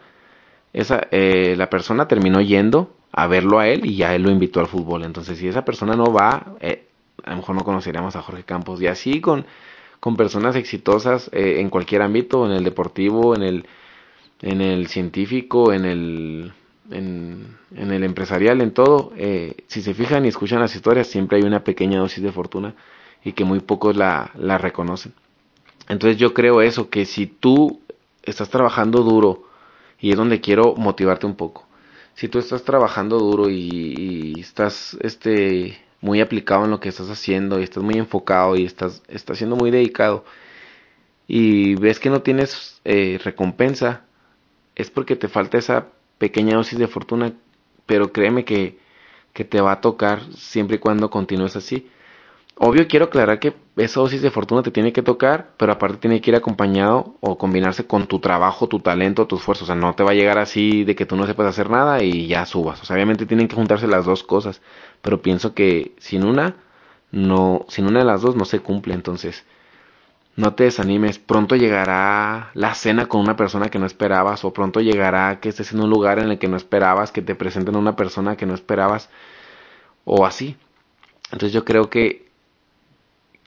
[0.75, 4.61] esa, eh, la persona terminó yendo a verlo a él y ya él lo invitó
[4.61, 5.05] al fútbol.
[5.05, 6.88] Entonces, si esa persona no va, eh,
[7.22, 8.83] a lo mejor no conoceríamos a Jorge Campos.
[8.83, 9.46] Y así con,
[10.00, 13.66] con personas exitosas eh, en cualquier ámbito, en el deportivo, en el,
[14.42, 16.53] en el científico, en el,
[16.90, 19.12] en, el empresarial, en todo.
[19.16, 22.74] Eh, si se fijan y escuchan las historias, siempre hay una pequeña dosis de fortuna
[23.24, 25.14] y que muy pocos la, la reconocen.
[25.88, 27.81] Entonces yo creo eso, que si tú
[28.24, 29.44] estás trabajando duro,
[30.00, 31.63] y es donde quiero motivarte un poco,
[32.14, 37.59] si tú estás trabajando duro y, estás este muy aplicado en lo que estás haciendo
[37.59, 40.24] y estás muy enfocado y estás, estás siendo muy dedicado
[41.27, 44.05] y ves que no tienes eh, recompensa,
[44.74, 45.87] es porque te falta esa
[46.18, 47.33] pequeña dosis de fortuna,
[47.87, 48.79] pero créeme que,
[49.33, 51.88] que te va a tocar siempre y cuando continúes así.
[52.57, 56.21] Obvio quiero aclarar que esa dosis de fortuna te tiene que tocar, pero aparte tiene
[56.21, 59.64] que ir acompañado o combinarse con tu trabajo, tu talento, tu esfuerzo.
[59.64, 62.03] O sea, no te va a llegar así de que tú no sepas hacer nada
[62.03, 62.81] y ya subas.
[62.81, 64.62] O sea, obviamente tienen que juntarse las dos cosas,
[65.03, 66.57] pero pienso que sin una,
[67.11, 68.95] no, sin una de las dos no se cumple.
[68.95, 69.45] Entonces,
[70.37, 71.19] no te desanimes.
[71.19, 75.73] Pronto llegará la cena con una persona que no esperabas o pronto llegará que estés
[75.73, 78.47] en un lugar en el que no esperabas, que te presenten a una persona que
[78.47, 79.11] no esperabas
[80.05, 80.57] o así.
[81.33, 82.23] Entonces yo creo que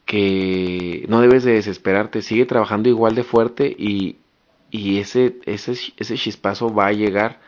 [0.08, 4.17] que no debes de desesperarte, sigue trabajando igual de fuerte y,
[4.72, 7.41] y ese, ese, ese chispazo va a llegar,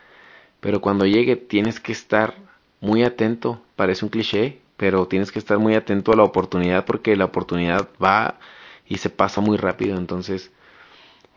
[0.60, 2.34] pero cuando llegue tienes que estar
[2.80, 7.16] muy atento, parece un cliché, pero tienes que estar muy atento a la oportunidad porque
[7.16, 8.38] la oportunidad va
[8.86, 10.52] y se pasa muy rápido, entonces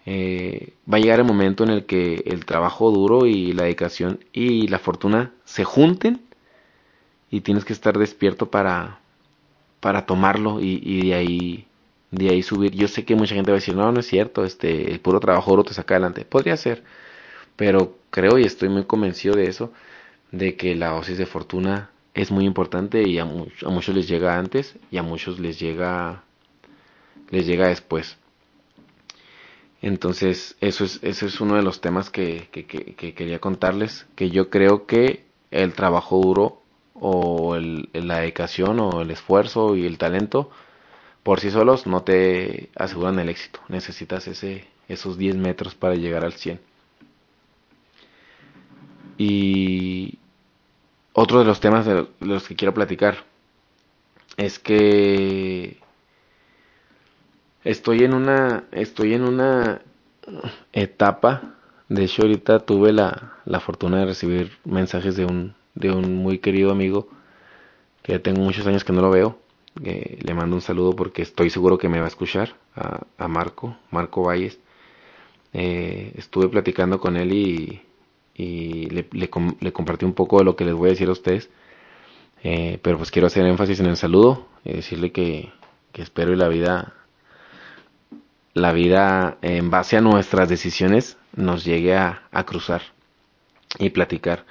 [0.06, 4.20] eh, va a llegar el momento en el que el trabajo duro y la dedicación
[4.34, 6.22] y la fortuna se junten
[7.32, 9.00] y tienes que estar despierto para,
[9.84, 11.67] para tomarlo y, de ahí
[12.10, 12.72] de ahí subir.
[12.74, 15.19] Yo sé que mucha gente va a decir, no, no es cierto, este, el puro
[15.19, 16.24] trabajo duro te saca adelante.
[16.24, 16.84] Podría ser,
[17.58, 19.74] pero creo y estoy muy convencido de eso,
[20.32, 24.78] de que la dosis de fortuna es muy importante y a, muchos les llega antes
[24.89, 26.24] y a muchos les llega,
[27.30, 28.17] les llega después.
[29.82, 34.30] Entonces, eso es, eso es uno de los temas que, que, que quería contarles, que
[34.30, 36.62] yo creo que el trabajo duro
[37.06, 40.50] o el, la dedicación o el esfuerzo y el talento
[41.22, 43.60] por sí solos no te aseguran el éxito.
[43.68, 46.62] Necesitas ese, esos 10 metros para llegar al 100.
[49.18, 50.18] Y
[51.12, 53.26] otro de los temas de los que quiero platicar
[54.38, 55.80] es que
[57.66, 59.82] estoy en una estoy en una
[60.72, 61.54] etapa
[61.89, 66.40] de hecho ahorita tuve la, la fortuna de recibir mensajes de un de un muy
[66.40, 67.08] querido amigo
[68.04, 69.40] que ya tengo muchos años que no lo veo.
[69.76, 74.24] le mando un saludo porque estoy seguro que me va a escuchar, a, Marco, Marco
[74.24, 74.60] Valles.
[75.54, 77.82] Eh, estuve platicando con él y,
[78.36, 81.14] y le, le, le, compartí un poco de lo que les voy a decir a
[81.14, 81.50] ustedes.
[82.44, 85.52] Eh, pero pues quiero hacer énfasis en el saludo y decirle que,
[85.94, 86.94] que espero y la vida,
[88.54, 92.82] la vida en base a nuestras decisiones nos llegue a, a cruzar
[93.80, 94.46] y platicar.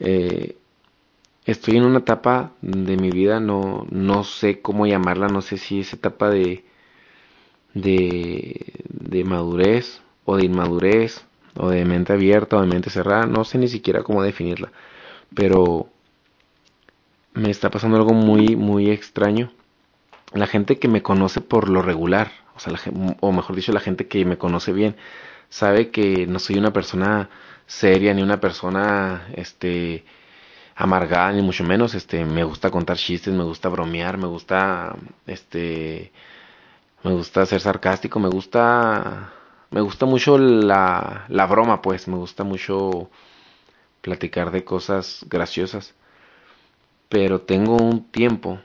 [0.00, 0.56] Eh,
[1.44, 5.80] estoy en una etapa de mi vida, no, no sé cómo llamarla, no sé si
[5.80, 6.64] es etapa de,
[7.74, 11.24] de, madurez o de inmadurez
[11.56, 14.70] o de mente abierta o de mente cerrada, no sé ni siquiera cómo definirla,
[15.34, 15.88] pero
[17.34, 19.52] me está pasando algo muy, muy extraño.
[20.34, 22.80] La gente que me conoce por lo regular, o, sea, la,
[23.20, 24.96] o mejor dicho, la gente que me conoce bien,
[25.48, 27.30] sabe que no soy una persona
[27.68, 30.04] seria ni una persona, este,
[30.76, 36.12] amargada ni mucho menos, este, me gusta contar chistes, me gusta bromear, me gusta, este,
[37.04, 39.32] me gusta ser sarcástico, me gusta,
[39.70, 43.10] me gusta mucho la, la broma, pues, me gusta mucho
[44.02, 45.94] platicar de cosas graciosas.
[47.08, 48.60] Pero tengo un tiempo,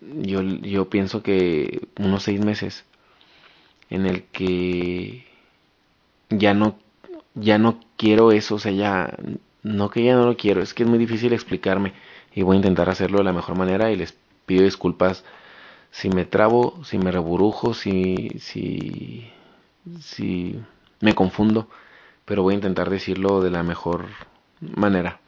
[0.00, 2.84] yo, yo pienso que unos seis meses,
[3.90, 5.26] en el que
[6.30, 6.78] ya no,
[7.34, 9.16] ya no quiero eso, o sea, ya,
[9.62, 11.92] no que ya no lo quiero, es que es muy difícil explicarme
[12.34, 14.14] y voy a intentar hacerlo de la mejor manera y les
[14.46, 15.24] pido disculpas
[15.90, 19.30] si me trabo, si me reburujo, si, si,
[20.00, 20.58] si
[21.00, 21.68] me confundo,
[22.24, 24.06] pero voy a intentar decirlo de la mejor
[24.60, 25.20] manera.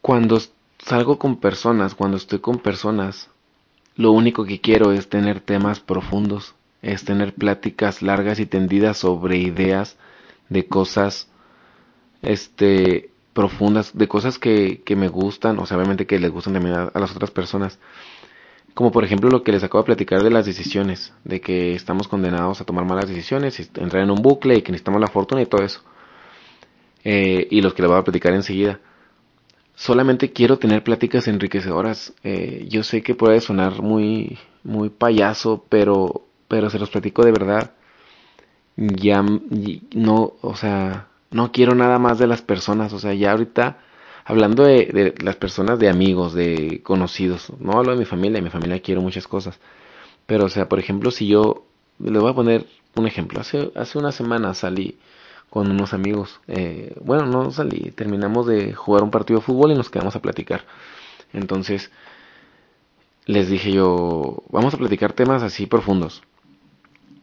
[0.00, 0.40] Cuando
[0.78, 3.30] salgo con personas, cuando estoy con personas,
[3.94, 6.54] lo único que quiero es tener temas profundos,
[6.86, 9.96] es tener pláticas largas y tendidas sobre ideas
[10.48, 11.28] de cosas
[12.22, 16.74] este profundas, de cosas que, que me gustan, o sea, obviamente que les gustan también
[16.76, 17.78] a, las otras personas.
[18.72, 22.08] Como por ejemplo lo que les acabo de platicar de las decisiones, de que estamos
[22.08, 25.46] condenados a tomar malas decisiones, entrar en un bucle y que necesitamos la fortuna y
[25.46, 25.80] todo eso.
[27.04, 28.80] Eh, y los que les voy a platicar enseguida
[29.76, 32.14] solamente quiero tener pláticas enriquecedoras.
[32.24, 37.32] Eh, yo sé que puede sonar muy, muy payaso, pero, pero se los platico de
[37.32, 37.72] verdad.
[38.76, 42.92] Ya no, o sea, no quiero nada más de las personas.
[42.92, 43.78] O sea, ya ahorita,
[44.24, 48.42] hablando de, de las personas, de amigos, de conocidos, no hablo de mi familia, de
[48.42, 49.58] mi familia quiero muchas cosas.
[50.26, 51.66] Pero, o sea, por ejemplo, si yo,
[51.98, 53.40] le voy a poner un ejemplo.
[53.40, 54.98] Hace, hace una semana salí
[55.50, 56.40] con unos amigos.
[56.48, 60.22] Eh, bueno, no salí, terminamos de jugar un partido de fútbol y nos quedamos a
[60.22, 60.64] platicar.
[61.32, 61.90] Entonces,
[63.26, 66.22] les dije yo, vamos a platicar temas así profundos.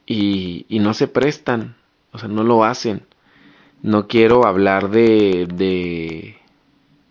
[0.06, 1.76] Y, y no se prestan,
[2.12, 3.04] o sea, no lo hacen.
[3.82, 6.38] No quiero hablar de, de,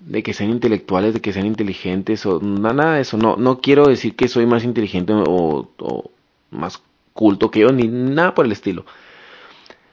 [0.00, 3.16] de que sean intelectuales, de que sean inteligentes, o nada de eso.
[3.18, 6.10] No, no quiero decir que soy más inteligente o,
[6.50, 6.82] más
[7.14, 8.84] culto que yo, ni nada por el estilo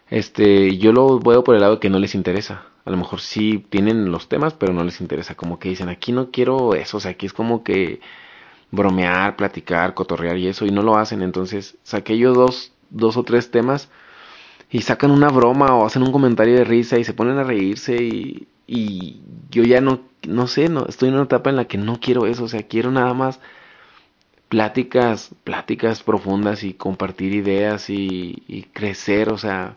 [0.10, 2.66] este, yo lo veo por el lado que no les interesa.
[2.86, 5.36] A lo mejor sí tienen los temas, pero no les interesa.
[5.36, 8.00] Como que dicen, aquí no quiero eso, o sea, aquí es como que
[8.72, 11.22] bromear, platicar, cotorrear y eso, y no lo hacen.
[11.22, 13.90] Entonces, saqué yo dos, dos o tres temas
[14.72, 17.96] y sacan una broma o hacen un comentario de risa y se ponen a reírse
[17.96, 18.48] y,
[19.52, 22.28] yo ya no, no sé, no, estoy en una etapa en la que no quiero
[22.28, 23.40] eso, o sea, quiero nada más
[24.48, 29.76] pláticas, pláticas profundas y compartir ideas y, y crecer, o sea,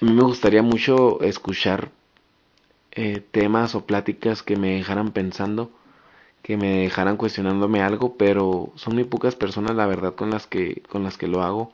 [0.00, 1.90] a mí me gustaría mucho escuchar
[2.92, 5.70] eh, temas o pláticas que me dejaran pensando,
[6.48, 10.82] que me dejaran cuestionándome algo, pero son muy pocas personas la verdad con las que
[10.88, 11.72] con las que lo hago.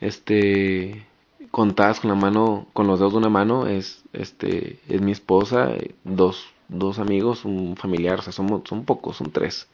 [0.00, 1.06] Este
[1.50, 5.72] contadas con la mano, con los dedos de una mano es este es mi esposa,
[6.04, 9.68] dos dos amigos, un familiar, o sea, somos son pocos, son tres.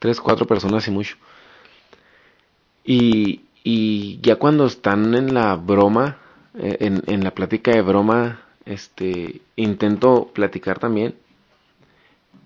[0.00, 1.16] Tres, cuatro personas y mucho.
[2.84, 6.18] Y, y ya cuando están en la broma,
[6.54, 11.14] eh, en, en la plática de broma, este, intento platicar también,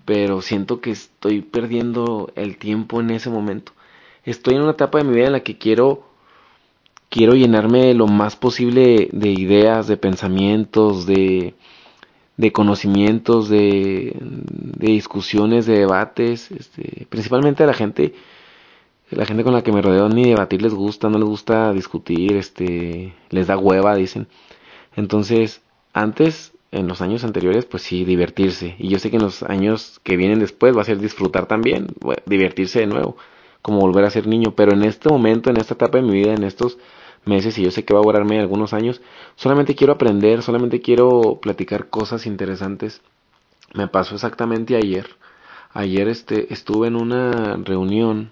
[0.05, 3.73] pero siento que estoy perdiendo el tiempo en ese momento.
[4.23, 6.05] Estoy en una etapa de mi vida en la que quiero
[7.09, 11.53] quiero llenarme lo más posible de ideas, de pensamientos, de,
[12.37, 18.13] de conocimientos, de, de discusiones, de debates, este, principalmente a la gente
[19.11, 22.35] la gente con la que me rodeo ni debatir les gusta, no les gusta discutir,
[22.35, 24.27] este, les da hueva, dicen.
[24.95, 25.61] Entonces,
[25.93, 28.75] antes, en los años anteriores, pues sí, divertirse.
[28.79, 31.87] Y yo sé que en los años que vienen después va a ser disfrutar también,
[32.25, 33.17] divertirse de nuevo,
[33.61, 34.53] como volver a ser niño.
[34.55, 36.77] Pero en este momento, en esta etapa de mi vida, en estos
[37.25, 39.01] meses, y yo sé que va a durarme algunos años,
[39.35, 43.01] solamente quiero aprender, solamente quiero platicar cosas interesantes.
[43.73, 45.07] Me pasó exactamente ayer.
[45.73, 48.31] Ayer este, estuve en una reunión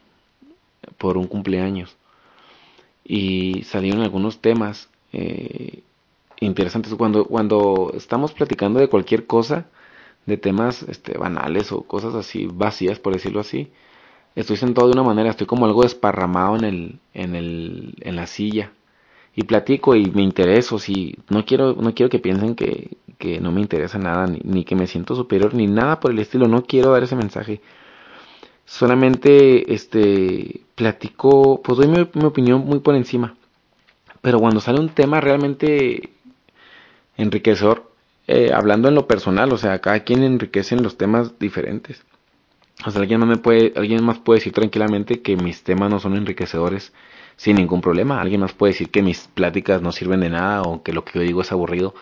[0.97, 1.95] por un cumpleaños.
[3.05, 5.83] y salieron algunos temas eh,
[6.39, 6.93] interesantes.
[6.95, 9.65] Cuando, cuando estamos platicando de cualquier cosa,
[10.25, 13.71] de temas este, banales o cosas así vacías, por decirlo así,
[14.35, 18.27] estoy sentado de una manera, estoy como algo desparramado en, el, en, el, en la
[18.27, 18.71] silla
[19.35, 23.51] y platico y me intereso, si no quiero, no quiero que piensen que, que no
[23.51, 26.91] me interesa nada, ni, que me siento superior, ni nada por el estilo, no quiero
[26.91, 27.61] dar ese mensaje.
[28.65, 33.35] Solamente este platico, pues doy mi opinión muy por encima.
[34.21, 36.09] Pero cuando sale un tema realmente
[37.17, 37.91] enriquecedor,
[38.27, 42.03] eh, hablando en lo personal, o sea, cada quien enriquece en los temas diferentes.
[42.85, 45.99] O sea, alguien más me puede, alguien más puede decir tranquilamente que mis temas no
[45.99, 46.93] son enriquecedores
[47.35, 48.19] sin ningún problema.
[48.21, 51.19] Alguien más puede decir que mis pláticas no sirven de nada o que lo que
[51.19, 51.93] yo digo es aburrido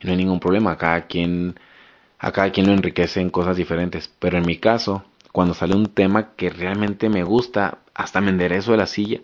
[0.00, 0.76] y no hay ningún problema.
[0.76, 1.58] Cada quien,
[2.18, 4.08] a cada quien lo enriquece en cosas diferentes.
[4.18, 8.72] Pero en mi caso, cuando sale un tema que realmente me gusta, hasta me enderezo
[8.72, 9.20] de la silla.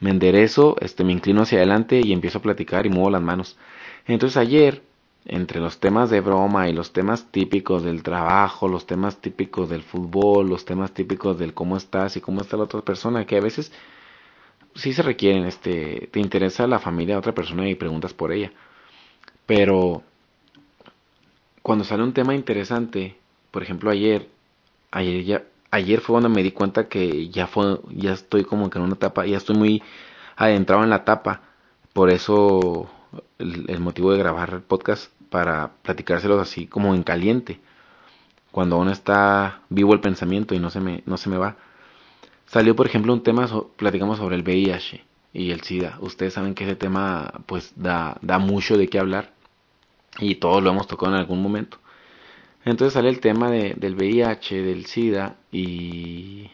[0.00, 3.56] Me enderezo, este, me inclino hacia adelante y empiezo a platicar y muevo las manos.
[4.06, 4.82] Entonces ayer,
[5.24, 9.82] entre los temas de broma y los temas típicos del trabajo, los temas típicos del
[9.82, 13.40] fútbol, los temas típicos del cómo estás y cómo está la otra persona, que a
[13.40, 13.72] veces
[14.74, 18.52] sí se requieren, este, te interesa la familia de otra persona y preguntas por ella.
[19.46, 20.02] Pero
[21.62, 23.16] cuando sale un tema interesante,
[23.50, 24.28] por ejemplo ayer,
[24.90, 28.78] ayer ya, ayer fue cuando me di cuenta que ya fue, ya estoy como que
[28.78, 29.82] en una etapa, ya estoy muy
[30.36, 31.42] adentrado en la etapa,
[31.92, 32.90] por eso
[33.38, 37.60] el, motivo de grabar el podcast para platicárselos así como en caliente,
[38.50, 41.56] cuando aún está vivo el pensamiento y no se me, no se me va.
[42.46, 45.98] Salió, por ejemplo, un tema, platicamos sobre el VIH y el SIDA.
[46.00, 49.32] Ustedes saben que ese tema pues da, da mucho de qué hablar
[50.18, 51.78] y todos lo hemos tocado en algún momento.
[52.64, 56.50] Entonces sale el tema de, del VIH, del SIDA y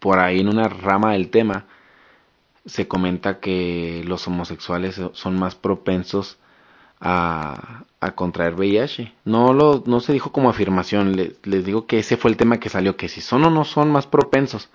[0.00, 1.66] por ahí en una rama del tema
[2.66, 6.38] se comenta que los homosexuales son más propensos
[7.00, 9.12] a, a contraer VIH.
[9.24, 12.68] No, lo, no se dijo como afirmación, les, digo que ese fue el tema que
[12.68, 14.68] salió, que si son o no son más propensos.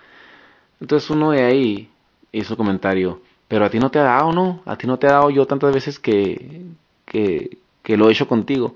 [0.79, 1.89] Entonces uno de ahí
[2.31, 4.61] hizo comentario, pero a ti no te ha dado, ¿no?
[4.65, 6.61] A ti no te ha dado yo tantas veces que,
[7.05, 8.75] que, que lo he hecho contigo.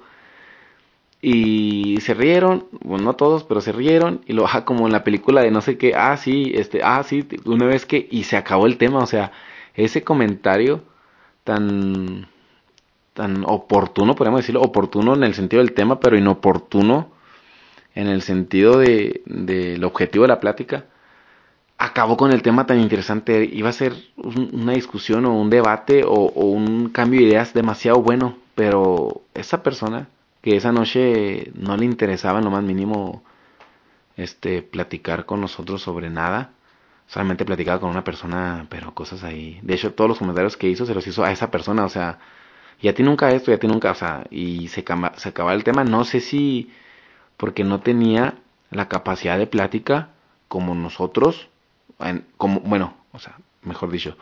[1.28, 5.04] Y se rieron, bueno, no todos, pero se rieron y lo baja como en la
[5.04, 8.38] película de no sé qué, ah, sí, este, ah, sí, una vez que, y se
[8.38, 9.32] acabó el tema, o sea,
[9.74, 10.84] ese comentario
[11.44, 12.28] tan
[13.14, 17.10] tan oportuno, podríamos decirlo, oportuno en el sentido del tema, pero inoportuno
[17.96, 20.86] en el sentido de del objetivo de la plática,
[21.80, 23.50] acabó con el tema tan interesante.
[23.52, 28.38] Iba a ser una discusión o un debate o, un cambio de ideas demasiado bueno,
[28.54, 30.10] pero esa persona
[30.46, 33.24] que esa noche no le interesaba en lo más mínimo
[34.16, 36.52] este platicar con nosotros sobre nada,
[37.08, 39.60] solamente platicaba con una persona, pero cosas ahí.
[39.64, 42.20] De hecho, todos los comentarios que hizo se los hizo a esa persona, o sea,
[42.80, 44.86] y a ti nunca esto, y a ti nunca, o sea, y se,
[45.16, 46.72] se acababa el tema, no sé si
[47.38, 48.36] porque no tenía
[48.70, 50.10] la capacidad de plática
[50.48, 51.50] como nosotros,
[52.00, 54.16] en, como, bueno, o sea, mejor dicho,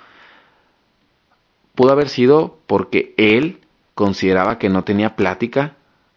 [1.75, 3.59] pudo haber sido porque él
[3.93, 5.75] consideraba que no tenía plática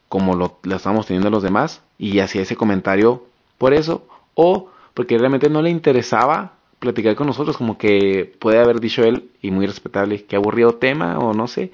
[0.09, 3.24] como lo la estábamos teniendo los demás y hacía ese comentario
[3.59, 8.80] por eso, o porque realmente no le interesaba platicar con nosotros, como que puede haber
[8.80, 11.72] dicho él, y muy respetable, que aburrido tema, o no sé,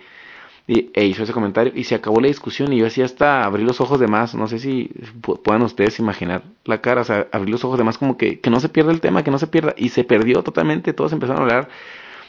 [0.67, 3.65] y, e hizo ese comentario y se acabó la discusión y yo así hasta abrí
[3.65, 7.51] los ojos de más, no sé si puedan ustedes imaginar la cara, o sea, abrí
[7.51, 9.49] los ojos de más como que, que no se pierda el tema, que no se
[9.49, 11.69] pierda y se perdió totalmente, todos empezaron a hablar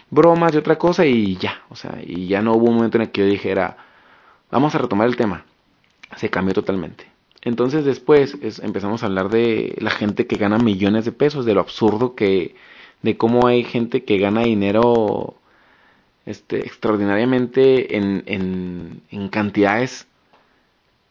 [0.09, 3.03] bromas y otra cosa y ya, o sea, y ya no hubo un momento en
[3.03, 3.77] el que yo dijera,
[4.51, 5.45] vamos a retomar el tema,
[6.17, 7.05] se cambió totalmente.
[7.41, 11.53] Entonces después es, empezamos a hablar de la gente que gana millones de pesos, de
[11.53, 12.55] lo absurdo que,
[13.01, 15.35] de cómo hay gente que gana dinero
[16.25, 18.23] este, extraordinariamente en,
[19.11, 20.07] en, cantidades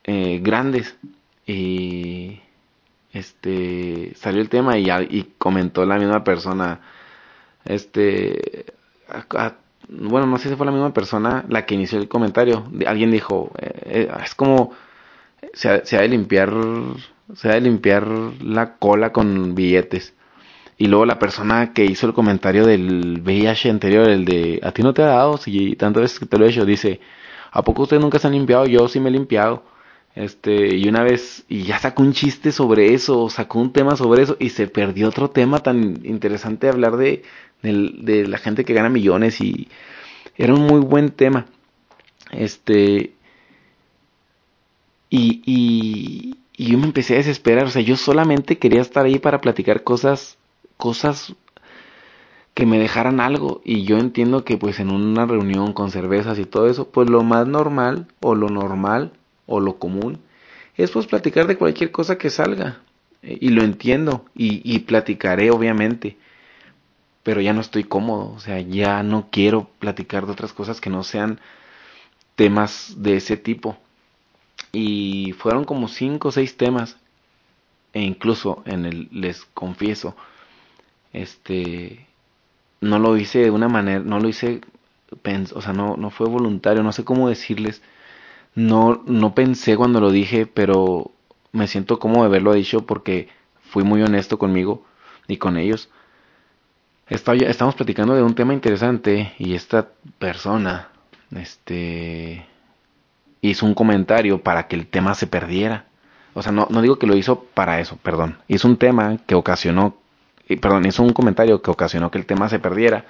[0.05, 0.97] eh, grandes.
[1.47, 2.41] Y
[3.13, 6.81] este salió el tema y, comentó la misma persona.
[7.65, 8.65] Este,
[9.09, 9.55] a,
[9.89, 12.65] bueno, no sé si fue la misma persona la que inició el comentario.
[12.87, 14.73] Alguien dijo, eh, eh, es como
[15.53, 16.53] se ha, de limpiar,
[17.35, 18.07] se ha de limpiar
[18.41, 20.15] la cola con billetes.
[20.79, 24.83] Y luego la persona que hizo el comentario del VIH anterior, el de a ti
[24.83, 27.01] no te ha dado, si tantas veces que te lo he hecho, dice,
[27.53, 28.67] ¿a poco ustedes nunca se han limpiado?
[28.67, 29.65] Yo sí me he limpiado.
[30.15, 34.23] Este, y una vez, y ya sacó un chiste sobre eso, sacó un tema sobre
[34.23, 37.23] eso, y se perdió otro tema tan interesante de hablar de,
[37.63, 39.69] de, la gente que gana millones, y
[40.37, 41.47] era un muy buen tema.
[42.31, 43.13] Este,
[45.11, 49.19] y, y, y yo me empecé a desesperar, o sea, yo solamente quería estar ahí
[49.19, 50.39] para platicar cosas
[50.83, 51.35] cosas
[52.55, 53.61] que me dejaran algo.
[53.65, 57.23] Y yo entiendo que pues en una reunión con cervezas y todo eso, pues lo
[57.23, 59.13] más normal o lo normal
[59.47, 60.19] o lo común
[60.77, 62.81] es pues platicar de cualquier cosa que salga.
[63.23, 64.25] Y lo entiendo.
[64.35, 66.17] Y, y platicaré obviamente
[67.23, 70.91] pero ya no estoy cómodo, o sea, ya no quiero platicar de otras cosas que
[70.91, 71.41] no sean
[72.37, 73.77] temas de ese tipo.
[74.73, 76.97] Y fueron como cinco o seis temas,
[77.93, 80.17] e incluso en el, les confieso,
[81.13, 82.07] este,
[82.81, 84.61] no lo hice de una manera, no lo hice,
[85.55, 87.83] o sea, no, no fue voluntario, no sé cómo decirles,
[88.55, 91.13] no, no pensé cuando lo dije, pero
[91.53, 93.29] me siento como de haberlo dicho porque
[93.61, 94.85] fui muy honesto conmigo
[95.29, 95.91] y con ellos
[97.09, 99.89] estamos platicando de un tema interesante y esta
[100.19, 100.89] persona
[101.37, 102.47] este,
[103.41, 105.87] hizo un comentario para que el tema se perdiera.
[106.35, 108.39] O sea, no, digo que lo hizo para eso, perdón.
[108.49, 109.97] Hizo un tema que ocasionó,
[110.61, 113.05] perdón, hizo un comentario que ocasionó que el tema se perdiera.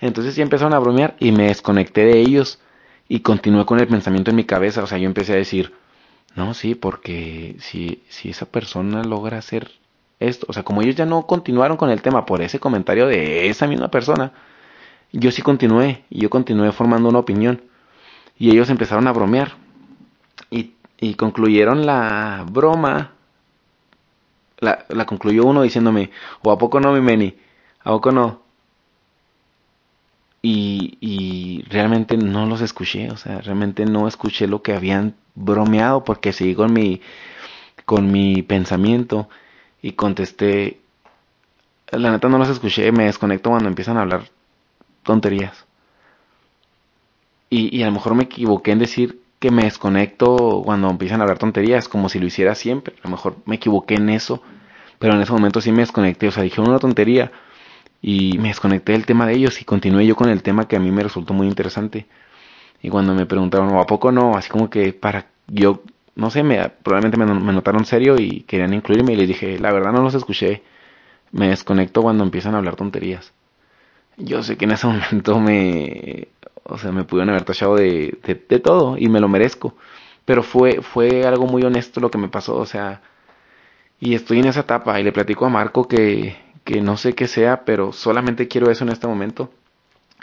[0.00, 2.60] Entonces ya empezaron a bromear y me desconecté de ellos
[3.08, 4.82] y continué con el pensamiento en mi cabeza.
[4.82, 5.74] O sea, yo empecé a decir,
[6.36, 9.70] no, sí, porque si, si esa persona logra hacer
[10.28, 10.46] esto.
[10.48, 13.66] O sea, como ellos ya no continuaron con el tema por ese comentario de esa
[13.66, 14.32] misma persona,
[15.12, 17.62] yo sí continué y yo continué formando una opinión.
[18.38, 19.56] Y ellos empezaron a bromear.
[20.50, 23.12] Y, y concluyeron la broma.
[24.58, 26.10] La, la, concluyó uno diciéndome,
[26.44, 27.34] a poco no, mi Meni,
[27.80, 28.42] a poco no.
[30.40, 36.04] Y, y realmente no los escuché, o sea, realmente no escuché lo que habían bromeado
[36.04, 37.00] porque seguí con mi,
[37.84, 39.28] con mi pensamiento
[39.82, 40.80] y contesté,
[41.90, 44.22] la neta no los escuché, me desconecto cuando empiezan a hablar
[45.02, 45.66] tonterías.
[47.50, 51.24] Y, y a lo mejor me equivoqué en decir que me desconecto cuando empiezan a
[51.24, 52.94] hablar tonterías, como si lo hiciera siempre.
[53.02, 54.40] A lo mejor me equivoqué en eso,
[55.00, 57.32] pero en ese momento sí me desconecté, o sea, dije una tontería
[58.00, 60.80] y me desconecté del tema de ellos y continué yo con el tema que a
[60.80, 62.06] mí me resultó muy interesante.
[62.82, 64.36] Y cuando me preguntaron, ¿a poco no?
[64.36, 65.82] Así como que para yo
[66.14, 69.92] no sé, me, probablemente me, notaron serio y querían incluirme y les dije, la verdad
[69.92, 70.62] no los escuché,
[71.32, 73.32] me desconecto cuando empiezan a hablar tonterías.
[74.18, 76.28] Yo sé que en ese momento me,
[76.64, 79.76] o sea, me pudieron haber tachado de, de, todo y me lo merezco,
[80.24, 83.02] pero fue, fue algo muy honesto lo que me pasó, o sea,
[84.00, 87.28] y estoy en esa etapa y le platico a Marco que, que no sé qué
[87.28, 89.50] sea, pero solamente quiero eso en este momento.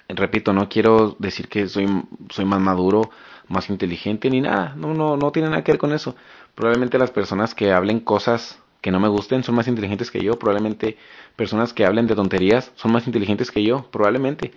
[0.09, 1.87] Repito, no quiero decir que soy,
[2.29, 3.11] soy más maduro
[3.49, 4.73] más inteligente ni nada.
[4.77, 6.15] No, no, no tiene nada que ver con eso.
[6.55, 10.39] Probablemente las personas que hablen cosas que no me gusten son más inteligentes que yo.
[10.39, 10.97] Probablemente
[11.35, 13.87] personas que hablen de tonterías son más inteligentes que yo.
[13.91, 14.53] Probablemente.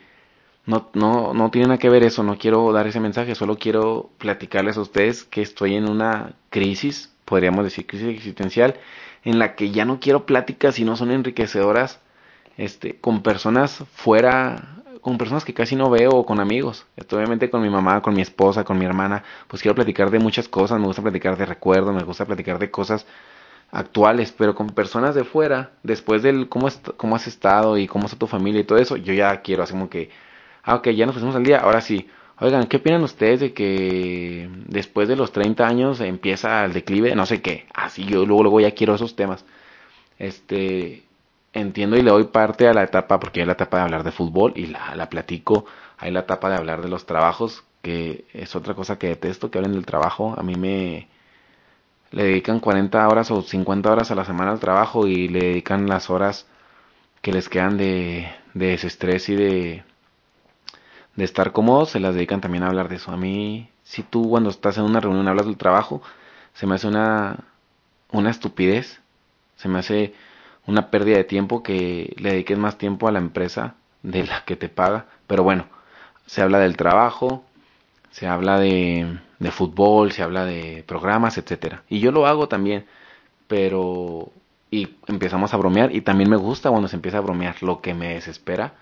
[0.65, 2.23] No, no, no tiene nada que ver eso.
[2.23, 3.35] No quiero dar ese mensaje.
[3.35, 8.77] Solo quiero platicarles a ustedes que estoy en una crisis, podríamos decir crisis existencial,
[9.25, 12.01] en la que ya no quiero pláticas y no son enriquecedoras
[12.59, 16.87] este, con personas fuera con personas que casi no veo o con amigos.
[17.11, 20.49] obviamente con mi mamá, con mi esposa, con mi hermana, pues quiero platicar de muchas
[20.49, 23.05] cosas, me gusta platicar de recuerdos, me gusta platicar de cosas
[23.73, 28.17] actuales, pero con personas de fuera, después del cómo, cómo has estado y cómo está
[28.19, 30.11] tu familia y todo eso, yo ya quiero así como que,
[30.63, 32.09] ah, ok, ya nos pusimos al día, ahora sí.
[32.39, 37.15] Oigan, ¿qué opinan ustedes de que después de los 30 años empieza el declive?
[37.15, 37.67] No sé qué.
[37.75, 39.45] Así yo luego, luego ya quiero esos temas.
[40.19, 41.05] Este,
[41.53, 44.13] entiendo y le doy parte a la etapa, porque hay la etapa de hablar de
[44.13, 45.65] fútbol y la, la platico,
[45.99, 49.59] hay la etapa de hablar de los trabajos, que es otra cosa que detesto, que
[49.59, 51.09] hablen del trabajo, a mí me
[52.11, 55.87] le dedican 40 horas o 50 horas a la semana al trabajo y le dedican
[55.89, 56.47] las horas
[57.23, 59.85] que les quedan de, de desestrés y de,
[61.17, 63.13] de estar cómodos, se las dedican también a hablar de eso.
[63.13, 66.03] A mí, si tú cuando estás en una reunión hablas del trabajo,
[66.55, 67.39] se me hace una,
[68.11, 69.01] una estupidez,
[69.57, 70.15] se me hace
[70.67, 74.57] una pérdida de tiempo que le dediques más tiempo a la empresa de la que
[74.57, 75.07] te paga.
[75.27, 75.67] Pero bueno,
[76.27, 77.45] se habla del trabajo,
[78.11, 81.83] se habla de, de fútbol, se habla de programas, etcétera.
[81.89, 82.87] Y yo lo hago también,
[83.49, 84.33] pero
[84.73, 87.63] y empezamos a bromear y también me gusta cuando se empieza a bromear.
[87.63, 88.73] Lo que me desespera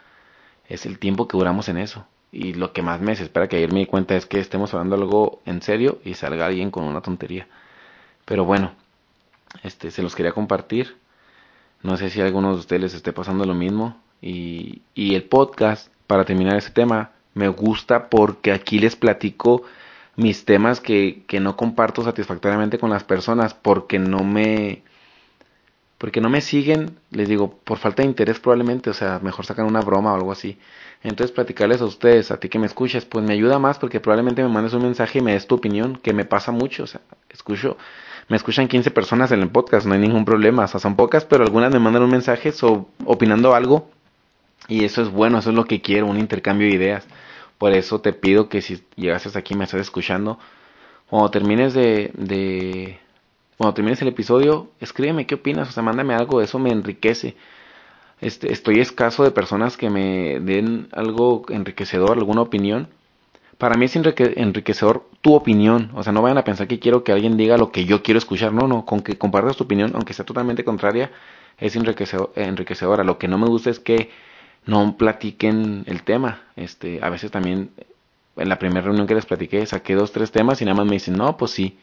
[0.69, 2.07] es el tiempo que duramos en eso.
[2.31, 4.95] Y lo que más me desespera que ayer me di cuenta es que estemos hablando
[4.95, 7.49] algo en serio y salga alguien con una tontería.
[8.25, 8.71] Pero bueno,
[9.65, 10.97] este se los quería compartir.
[11.83, 13.97] No sé si a algunos de ustedes les esté pasando lo mismo.
[14.21, 19.63] Y, y el podcast, para terminar ese tema, me gusta porque aquí les platico
[20.17, 24.83] mis temas que, que no comparto satisfactoriamente con las personas porque no me
[26.01, 29.67] porque no me siguen, les digo, por falta de interés probablemente, o sea, mejor sacan
[29.67, 30.59] una broma o algo así.
[31.03, 34.43] Entonces, platicarles a ustedes, a ti que me escuchas, pues me ayuda más porque probablemente
[34.43, 37.03] me mandes un mensaje y me des tu opinión, que me pasa mucho, o sea,
[37.29, 37.77] escucho
[38.31, 41.25] me escuchan 15 personas en el podcast, no hay ningún problema, o sea, son pocas,
[41.25, 42.53] pero algunas me mandan un mensaje
[43.05, 43.91] opinando algo
[44.69, 47.07] Y eso es bueno, eso es lo que quiero, un intercambio de ideas.
[47.59, 50.39] Por eso te pido que si llegases aquí me estás escuchando,
[51.09, 53.01] cuando termines de, de
[53.59, 57.37] cuando termines el episodio, escríbeme qué opinas, o sea, mándame algo, eso me enriquece.
[58.21, 62.89] Este, estoy escaso de personas que me den algo enriquecedor, alguna opinión.
[63.61, 67.13] Para mí es enriquecedor tu opinión, o sea, no vayan a pensar que quiero que
[67.13, 70.15] alguien diga lo que yo quiero escuchar, no, no, con que compartas tu opinión, aunque
[70.15, 71.11] sea totalmente contraria,
[71.59, 73.05] es enriquecedor, enriquecedora.
[73.05, 74.09] Lo que no me gusta es que
[74.65, 76.41] no platiquen el tema.
[76.57, 77.71] Este, a veces también
[78.37, 80.95] en la primera reunión que les platiqué saqué dos, tres temas y nada más me
[80.95, 81.79] dicen, no, pues sí.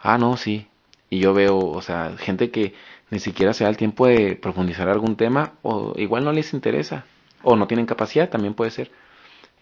[0.00, 0.66] Ah, no, sí.
[1.10, 2.74] Y yo veo, o sea, gente que
[3.10, 7.04] ni siquiera se da el tiempo de profundizar algún tema o igual no les interesa
[7.42, 8.90] o no tienen capacidad, también puede ser.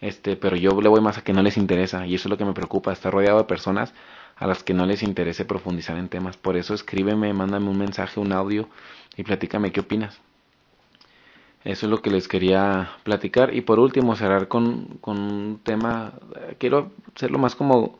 [0.01, 2.37] Este, pero yo le voy más a que no les interesa y eso es lo
[2.37, 3.93] que me preocupa, estar rodeado de personas
[4.35, 6.37] a las que no les interese profundizar en temas.
[6.37, 8.67] Por eso escríbeme, mándame un mensaje, un audio
[9.15, 10.19] y platícame qué opinas.
[11.63, 13.53] Eso es lo que les quería platicar.
[13.53, 16.13] Y por último, cerrar con, con un tema,
[16.57, 17.99] quiero hacerlo más como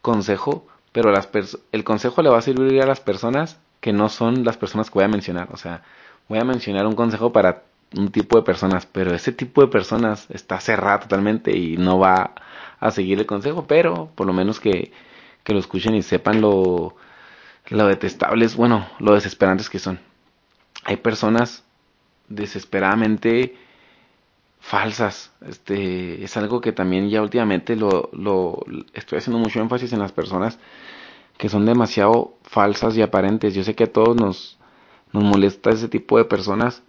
[0.00, 1.28] consejo, pero las
[1.72, 4.94] el consejo le va a servir a las personas que no son las personas que
[4.94, 5.48] voy a mencionar.
[5.52, 5.82] O sea,
[6.28, 7.64] voy a mencionar un consejo para
[7.96, 12.34] un tipo de personas, pero ese tipo de personas está cerrada totalmente y no va
[12.80, 14.92] a seguir el consejo, pero por lo menos que,
[15.44, 16.96] que lo escuchen y sepan lo,
[17.68, 20.00] lo detestables, bueno, lo desesperantes que son.
[20.84, 21.64] Hay personas
[22.28, 23.56] desesperadamente
[24.60, 25.32] falsas.
[25.46, 28.64] Este es algo que también ya últimamente lo, lo
[28.94, 30.58] estoy haciendo mucho énfasis en las personas
[31.36, 33.54] que son demasiado falsas y aparentes.
[33.54, 34.58] Yo sé que a todos nos,
[35.12, 36.82] nos molesta ese tipo de personas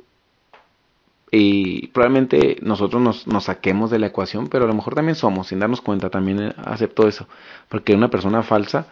[1.36, 5.48] y probablemente nosotros nos, nos, saquemos de la ecuación, pero a lo mejor también somos,
[5.48, 7.28] sin darnos cuenta, también acepto eso,
[7.70, 8.86] porque una persona falsa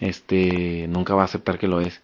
[0.00, 2.02] este nunca va a aceptar que lo es.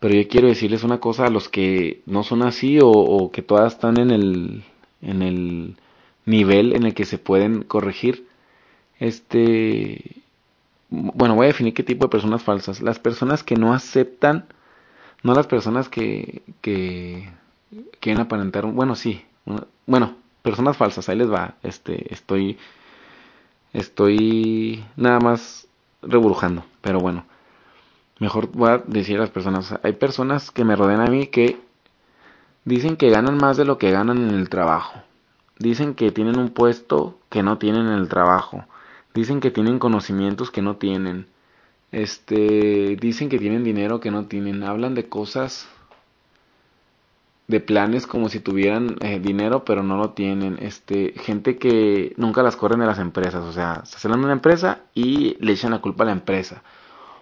[0.00, 3.74] Pero yo quiero decirles una cosa a los que no son así o, que todas
[3.74, 4.64] están en el,
[5.02, 5.76] en el
[6.24, 8.28] nivel en el que se pueden corregir.
[9.00, 10.22] Este,
[10.90, 12.82] bueno, voy a definir qué tipo de personas falsas.
[12.82, 14.46] Las personas que no aceptan,
[15.24, 17.28] no las personas que, que
[18.00, 19.24] quieren aparentar, bueno, sí,
[19.86, 21.54] bueno, personas falsas, ahí les va.
[21.62, 22.58] Este, estoy,
[23.72, 25.66] estoy nada más
[26.02, 27.24] reburujando, pero bueno
[28.18, 31.58] mejor voy a decir a las personas, hay personas que me rodean a mí que
[32.64, 35.00] dicen que ganan más de lo que ganan en el trabajo.
[35.58, 38.64] Dicen que tienen un puesto que no tienen en el trabajo.
[39.14, 41.26] Dicen que tienen conocimientos que no tienen.
[41.90, 44.62] Este, dicen que tienen dinero que no tienen.
[44.62, 45.68] Hablan de cosas
[47.48, 50.58] de planes como si tuvieran eh, dinero pero no lo tienen.
[50.60, 54.34] Este, gente que nunca las corren de las empresas, o sea, se salen de una
[54.34, 56.62] empresa y le echan la culpa a la empresa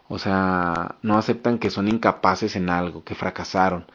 [0.09, 3.87] o sea, no aceptan que son incapaces en algo, que fracasaron.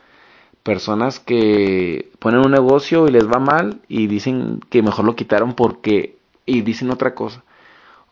[0.64, 5.54] Personas que ponen un negocio y les va mal y dicen que mejor lo quitaron
[5.56, 6.18] porque...
[6.46, 7.44] y dicen otra cosa.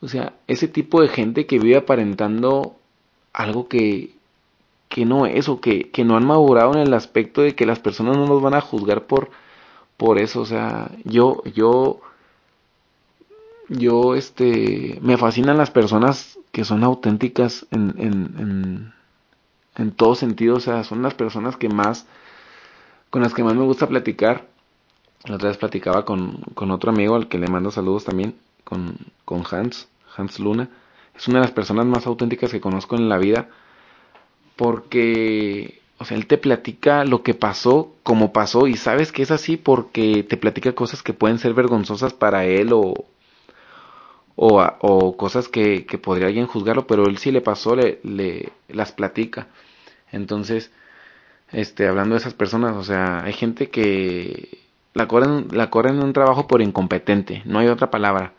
[0.01, 2.77] O sea, ese tipo de gente que vive aparentando
[3.33, 4.15] algo que,
[4.89, 7.79] que no es o que, que no han madurado en el aspecto de que las
[7.79, 9.29] personas no nos van a juzgar por,
[9.97, 10.41] por eso.
[10.41, 12.01] O sea, yo, yo,
[13.69, 18.93] yo, este, me fascinan las personas que son auténticas en, en,
[19.75, 22.07] en, todo sentido, o sea, son las personas que más,
[23.11, 24.47] con las que más me gusta platicar.
[25.25, 28.97] La otra vez platicaba con, con otro amigo al que le mando saludos también, con,
[29.25, 29.87] con Hans,
[30.17, 30.69] Hans Luna.
[31.15, 33.49] Es una de las personas más auténticas que conozco en la vida,
[34.59, 39.31] porque, o sea, él te platica lo que pasó, como pasó, y sabes que es
[39.31, 42.93] así porque te platica cosas que pueden ser vergonzosas para él o,
[44.35, 48.51] o, o cosas que, que, podría alguien juzgarlo, pero él sí le pasó, le, le
[48.67, 49.47] las platica.
[50.11, 50.73] Entonces,
[51.53, 54.59] este, hablando de esas personas, o sea, hay gente que
[54.93, 58.33] la corren, la corren en un trabajo por incompetente, no hay otra palabra.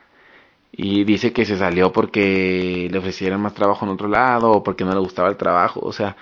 [0.72, 4.84] Y dice que se salió porque le ofrecieran más trabajo en otro lado o porque
[4.84, 5.80] no le gustaba el trabajo.
[5.82, 6.16] O sea,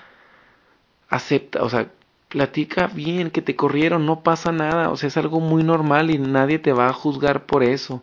[1.09, 1.91] acepta, o sea,
[2.29, 4.91] platica bien que te corrieron, no pasa nada.
[4.91, 8.03] O sea, es algo muy normal y nadie te va a juzgar por eso.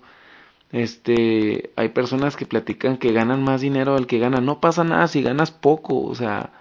[0.72, 4.46] Este, hay personas que platican que ganan más dinero del que ganan.
[4.46, 6.52] No pasa nada si ganas poco, o sea,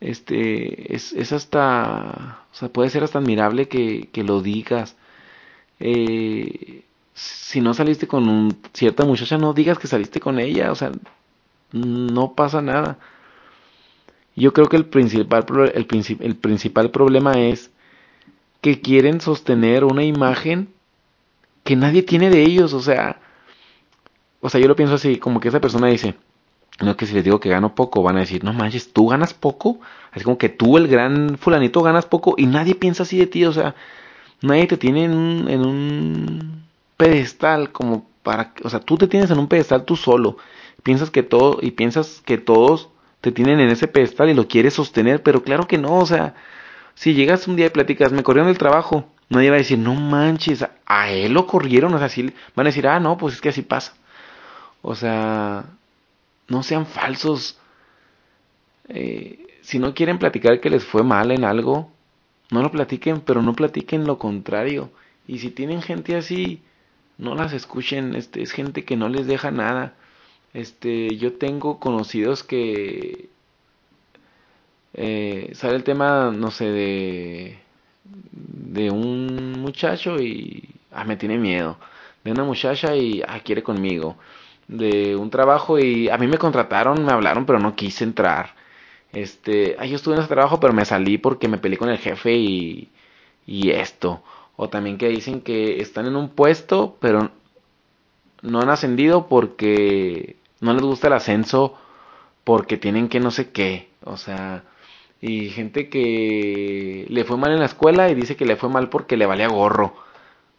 [0.00, 4.96] este, es, es hasta, o sea, puede ser hasta admirable que, que lo digas.
[5.80, 6.84] Eh,
[7.14, 10.92] si no saliste con un, cierta muchacha, no digas que saliste con ella, o sea,
[11.72, 12.98] no pasa nada.
[14.36, 15.44] Yo creo que el principal,
[15.74, 15.86] el,
[16.20, 17.70] el principal problema es
[18.60, 20.68] que quieren sostener una imagen
[21.62, 23.20] que nadie tiene de ellos, o sea,
[24.40, 26.16] o sea, yo lo pienso así, como que esa persona dice,
[26.80, 29.32] no que si les digo que gano poco, van a decir, no manches, tú ganas
[29.34, 33.26] poco, así como que tú, el gran fulanito, ganas poco y nadie piensa así de
[33.26, 33.74] ti, o sea,
[34.42, 36.64] nadie te tiene en un, en un
[36.96, 40.36] pedestal como para, o sea, tú te tienes en un pedestal tú solo.
[40.82, 42.90] Piensas que todo y piensas que todos
[43.20, 46.34] te tienen en ese pedestal y lo quieres sostener, pero claro que no, o sea,
[46.94, 49.94] si llegas un día y platicas, me corrieron del trabajo, nadie va a decir, no
[49.94, 53.40] manches, a él lo corrieron, o sea, si van a decir, ah, no, pues es
[53.40, 53.94] que así pasa.
[54.82, 55.64] O sea,
[56.48, 57.58] no sean falsos.
[58.88, 61.90] Eh, si no quieren platicar que les fue mal en algo,
[62.50, 64.90] no lo platiquen, pero no platiquen lo contrario.
[65.26, 66.62] Y si tienen gente así,
[67.18, 69.94] no las escuchen, este, es gente que no les deja nada.
[70.54, 73.28] Este, yo tengo conocidos que
[74.94, 77.58] eh, sale el tema, no sé, de
[78.04, 81.78] de un muchacho y ah, me tiene miedo.
[82.24, 84.16] De una muchacha y ah, quiere conmigo.
[84.68, 88.54] De un trabajo y a mí me contrataron, me hablaron, pero no quise entrar.
[89.12, 91.98] Este, ah, yo estuve en ese trabajo, pero me salí porque me peleé con el
[91.98, 92.90] jefe y,
[93.46, 94.22] y esto.
[94.56, 97.30] O también que dicen que están en un puesto, pero
[98.42, 101.74] no han ascendido porque no les gusta el ascenso,
[102.44, 103.88] porque tienen que no sé qué.
[104.04, 104.64] O sea,
[105.20, 108.90] y gente que le fue mal en la escuela y dice que le fue mal
[108.90, 109.94] porque le valía gorro.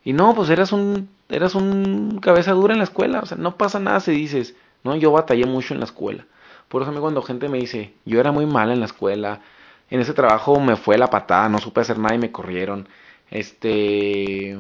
[0.04, 3.58] Y no, pues eras un, eras un cabeza dura en la escuela, o sea, no
[3.58, 6.26] pasa nada si dices, no, yo batallé mucho en la escuela.
[6.70, 9.42] Por eso a mí cuando gente me dice, yo era muy mal en la escuela,
[9.90, 12.88] en ese trabajo me fue la patada, no supe hacer nada y me corrieron.
[13.32, 14.58] Este,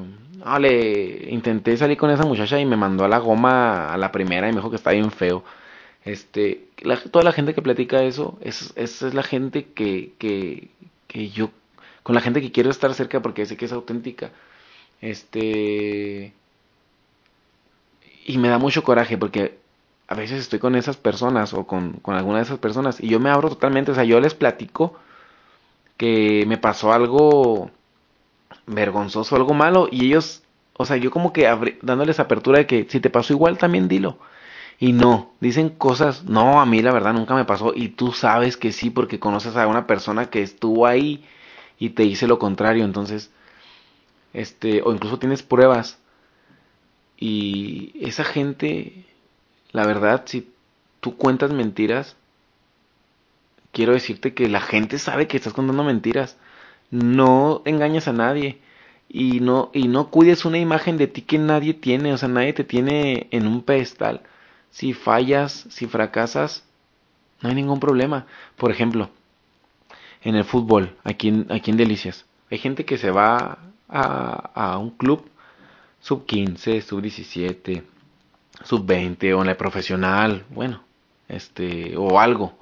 [0.59, 4.47] le intenté salir con esa muchacha y me mandó a la goma a la primera
[4.47, 5.43] y me dijo que estaba bien feo.
[6.03, 6.68] Este,
[7.11, 10.70] toda la gente que platica eso, es, es la gente que, que,
[11.07, 11.51] que yo,
[12.03, 14.32] con la gente que quiero estar cerca porque sé que es auténtica.
[15.01, 16.34] Este,
[18.26, 19.57] y me da mucho coraje porque
[20.07, 23.20] a veces estoy con esas personas o con, con alguna de esas personas y yo
[23.20, 24.95] me abro totalmente, o sea, yo les platico
[25.97, 27.72] que me pasó algo
[28.68, 30.43] vergonzoso, algo malo y ellos,
[30.74, 31.46] o sea, yo como que
[31.82, 34.18] dándoles apertura de que si te pasó igual también dilo.
[34.78, 38.58] Y no, dicen cosas, no, a mí la verdad nunca me pasó y tú sabes
[38.58, 41.24] que sí porque conoces a una persona que estuvo ahí
[41.80, 43.32] y te dice lo contrario, entonces,
[44.34, 45.98] este, o incluso tienes pruebas
[47.18, 49.06] y esa gente,
[49.72, 50.52] la verdad, si
[51.00, 52.18] tú cuentas mentiras,
[53.72, 56.38] quiero decirte que la gente sabe que estás contando mentiras,
[57.04, 58.60] no engañas a nadie
[59.10, 62.54] y no y no cuides una imagen de ti que nadie tiene, o sea, nadie
[62.54, 64.22] te tiene en un pedestal
[64.76, 66.66] si fallas, si fracasas,
[67.41, 68.26] no hay ningún problema.
[68.58, 69.10] Por ejemplo,
[70.22, 74.78] en el fútbol, aquí en, aquí en Delicias, hay gente que se va a, a
[74.78, 75.30] un club
[76.02, 77.84] sub 15, sub 17,
[78.66, 80.84] sub 20 o en la profesional, bueno,
[81.30, 82.58] este, o algo.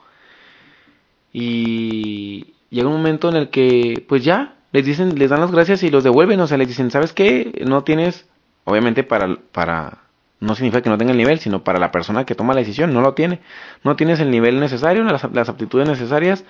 [1.32, 5.84] Y llega un momento en el que, pues ya, les dicen, les dan las gracias
[5.84, 7.64] y los devuelven, o sea, les dicen, ¿sabes qué?
[7.66, 8.26] No tienes,
[8.66, 10.00] obviamente para, para
[10.40, 12.94] no significa que no tenga el nivel, sino para la persona que toma la decisión,
[12.94, 13.40] no lo tiene.
[13.84, 16.44] No tienes el nivel necesario, las, las aptitudes necesarias.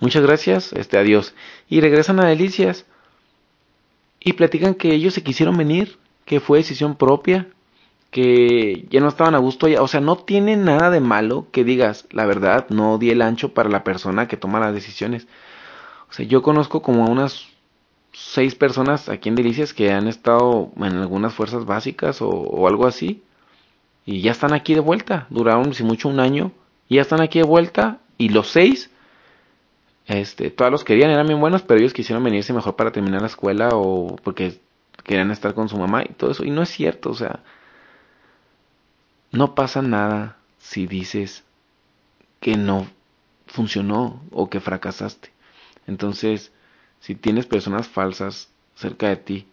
[0.00, 1.34] Muchas gracias, este, adiós.
[1.68, 2.86] Y regresan a Delicias
[4.18, 7.46] y platican que ellos se quisieron venir, que fue decisión propia,
[8.10, 9.82] que ya no estaban a gusto ya.
[9.82, 13.54] O sea, no tiene nada de malo que digas, la verdad, no di el ancho
[13.54, 15.28] para la persona que toma las decisiones.
[16.10, 17.46] O sea, yo conozco como a unas
[18.12, 23.22] seis personas aquí en Delicias que han estado en algunas fuerzas básicas o, algo así
[24.06, 25.26] y ya están aquí de vuelta.
[25.30, 26.52] Duraron, si mucho, un año.
[26.88, 27.98] Y ya están aquí de vuelta.
[28.18, 28.90] Y los seis,
[30.06, 33.26] este, todos los querían, eran bien buenos, pero ellos quisieron venirse mejor para terminar la
[33.26, 34.60] escuela o porque
[35.02, 36.44] querían estar con su mamá y todo eso.
[36.44, 37.40] Y no es cierto, o sea,
[39.32, 41.44] no pasa nada si dices
[42.40, 42.86] que no
[43.46, 45.35] funcionó o que fracasaste.
[45.86, 46.52] Entonces,
[47.00, 49.46] si tienes personas falsas cerca de ti,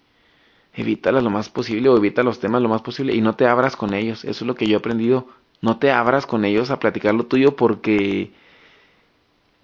[0.73, 3.75] evítalas lo más posible o evita los temas lo más posible y no te abras
[3.75, 4.25] con ellos.
[4.25, 5.27] Eso es lo que yo he aprendido.
[5.61, 8.31] No te abras con ellos a platicar lo tuyo porque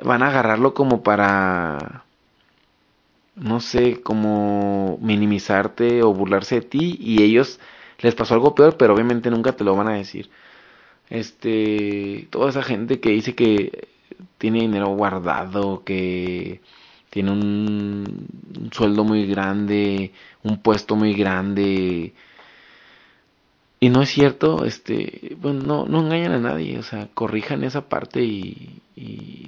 [0.04, 2.06] van a agarrarlo como para,
[3.36, 7.60] no sé, como minimizarte o burlarse de ti y ellos
[8.00, 10.30] les pasó algo peor, pero obviamente nunca te lo van a decir.
[11.10, 13.90] Este, toda esa gente que dice que
[14.38, 16.62] tiene dinero guardado, que
[17.10, 18.28] tiene un,
[18.72, 22.14] sueldo muy grande, un puesto muy grande.
[23.80, 27.88] Y no es cierto, este, bueno, no, no engañan a nadie, o sea, corrijan esa
[27.90, 28.82] parte y,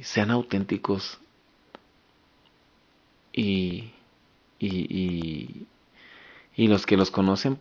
[0.04, 1.20] sean auténticos.
[3.34, 3.92] Y,
[4.60, 5.66] y, y,
[6.56, 7.60] y los que los conocen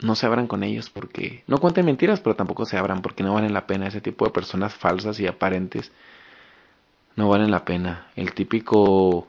[0.00, 3.34] no se abran con ellos porque no cuenten mentiras, pero tampoco se abran porque no
[3.34, 5.90] valen la pena ese tipo de personas falsas y aparentes.
[7.18, 8.06] No valen la pena.
[8.14, 9.26] El típico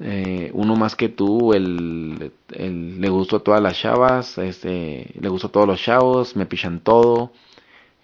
[0.00, 5.46] eh, uno más que tú, el, le gustó a todas las chavas, este, le gustó
[5.46, 7.32] a todos los chavos, me pichan todo,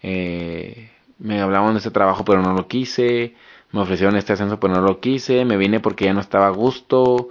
[0.03, 3.35] eh, me hablaban de ese trabajo pero no lo quise,
[3.73, 6.51] me ofrecieron este ascenso pero no lo quise, me vine porque ya no estaba a
[6.51, 7.31] gusto.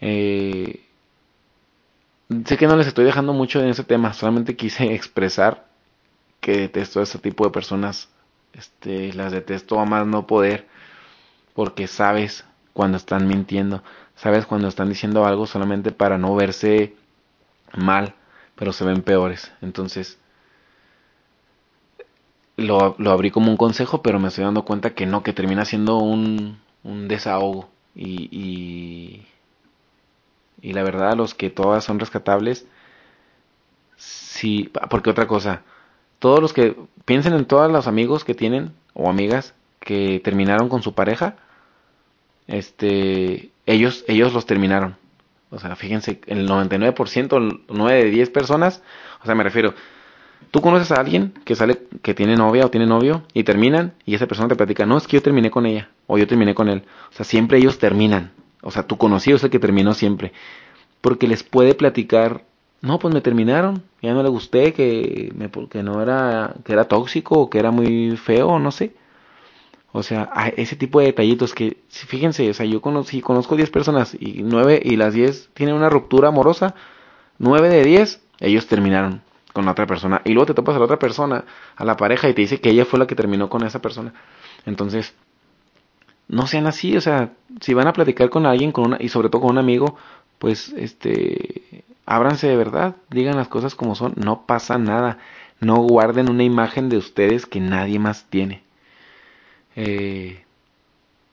[0.00, 0.84] Eh,
[2.44, 5.66] sé que no les estoy dejando mucho en ese tema, solamente quise expresar
[6.40, 8.13] que detesto a ese tipo de personas.
[8.54, 10.66] Este, las detesto a más no poder
[11.54, 13.82] porque sabes cuando están mintiendo,
[14.16, 16.94] sabes cuando están diciendo algo solamente para no verse
[17.76, 18.14] mal,
[18.56, 19.52] pero se ven peores.
[19.62, 20.18] Entonces,
[22.56, 25.64] lo, lo, abrí como un consejo, pero me estoy dando cuenta que no, que termina
[25.64, 27.68] siendo un, un desahogo.
[27.94, 29.26] Y, y,
[30.60, 32.66] y, la verdad, los que todas son rescatables,
[33.96, 35.62] sí, porque otra cosa,
[36.24, 40.80] todos los que piensen en todos los amigos que tienen o amigas que terminaron con
[40.80, 41.36] su pareja,
[42.46, 44.96] este, ellos, ellos los terminaron.
[45.50, 48.82] O sea, fíjense, el 99%, 9 de 10 personas,
[49.22, 49.74] o sea, me refiero,
[50.50, 54.14] Tú conoces a alguien que sale, que tiene novia o tiene novio y terminan y
[54.14, 56.70] esa persona te platica, no, es que yo terminé con ella o yo terminé con
[56.70, 56.84] él.
[57.10, 58.32] O sea, siempre ellos terminan.
[58.62, 60.32] O sea, tu conocido es el que terminó siempre.
[61.02, 62.44] Porque les puede platicar,
[62.84, 66.84] no, pues me terminaron, ya no le gusté, que, me, que no era, que era
[66.84, 68.94] tóxico o que era muy feo, no sé.
[69.90, 74.14] O sea, ese tipo de detallitos que, fíjense, o sea, yo conocí, conozco 10 personas
[74.20, 76.74] y 9 y las 10 tienen una ruptura amorosa,
[77.38, 79.22] 9 de 10 ellos terminaron
[79.54, 81.44] con la otra persona y luego te topas a la otra persona,
[81.76, 84.12] a la pareja y te dice que ella fue la que terminó con esa persona.
[84.66, 85.14] Entonces,
[86.28, 89.30] no sean así, o sea, si van a platicar con alguien con una y sobre
[89.30, 89.96] todo con un amigo,
[90.44, 95.16] pues este ábranse de verdad, digan las cosas como son, no pasa nada.
[95.58, 98.62] No guarden una imagen de ustedes que nadie más tiene.
[99.74, 100.44] Eh,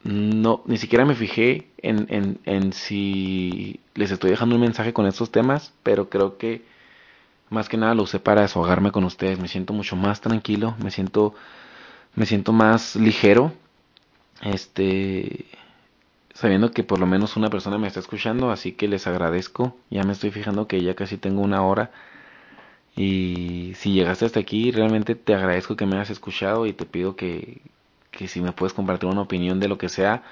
[0.06, 5.06] no, ni siquiera me fijé en, en, en si les estoy dejando un mensaje con
[5.06, 6.62] estos temas, pero creo que
[7.50, 9.40] más que nada lo usé para desahogarme con ustedes.
[9.40, 11.36] Me siento mucho más tranquilo, me siento,
[12.16, 13.52] me siento más ligero.
[14.42, 15.48] Este,
[16.42, 19.78] sabiendo que por lo menos una persona me está escuchando, así que les agradezco.
[19.90, 21.92] Ya me estoy fijando que ya casi tengo una hora.
[22.96, 27.16] Y si llegaste hasta aquí, realmente te agradezco que me hayas escuchado y te pido
[27.16, 27.62] que,
[28.12, 30.24] que si me puedes compartir una opinión de lo que sea,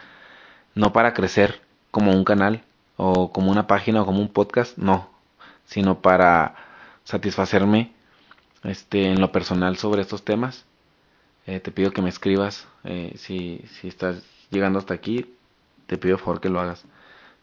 [0.75, 2.63] no para crecer como un canal
[2.97, 5.09] o como una página o como un podcast, no,
[5.65, 6.55] sino para
[7.03, 7.91] satisfacerme
[8.63, 10.65] este, en lo personal sobre estos temas.
[11.47, 15.25] Eh, te pido que me escribas eh, si, si estás llegando hasta aquí.
[15.89, 16.85] Te pido por favor que lo hagas.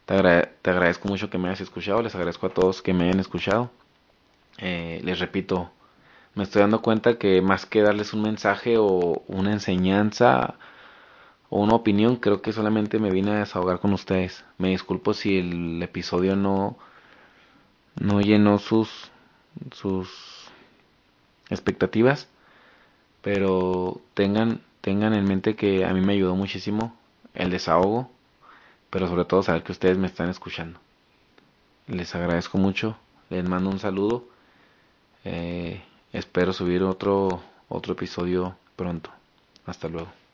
[0.04, 2.00] Te, agradezco mucho que me hayas escuchado.
[2.00, 3.72] Les agradezco a todos que me hayan escuchado.
[4.58, 5.72] Eh, les repito,
[6.36, 10.54] me estoy dando cuenta que más que darles un mensaje o una enseñanza
[11.50, 14.44] o una opinión, creo que solamente me vine a desahogar con ustedes.
[14.58, 16.78] Me disculpo si el episodio no,
[17.96, 19.10] no llenó sus,
[19.72, 20.08] sus
[21.50, 22.28] expectativas,
[23.22, 26.96] pero tengan, tengan en mente que a mí me ayudó muchísimo
[27.34, 28.10] el desahogo,
[28.90, 30.78] pero sobre todo saber que ustedes me están escuchando.
[31.86, 32.96] Les agradezco mucho,
[33.30, 34.24] les mando un saludo,
[35.24, 35.82] eh,
[36.12, 39.10] espero subir otro, otro episodio pronto.
[39.66, 40.25] Hasta luego.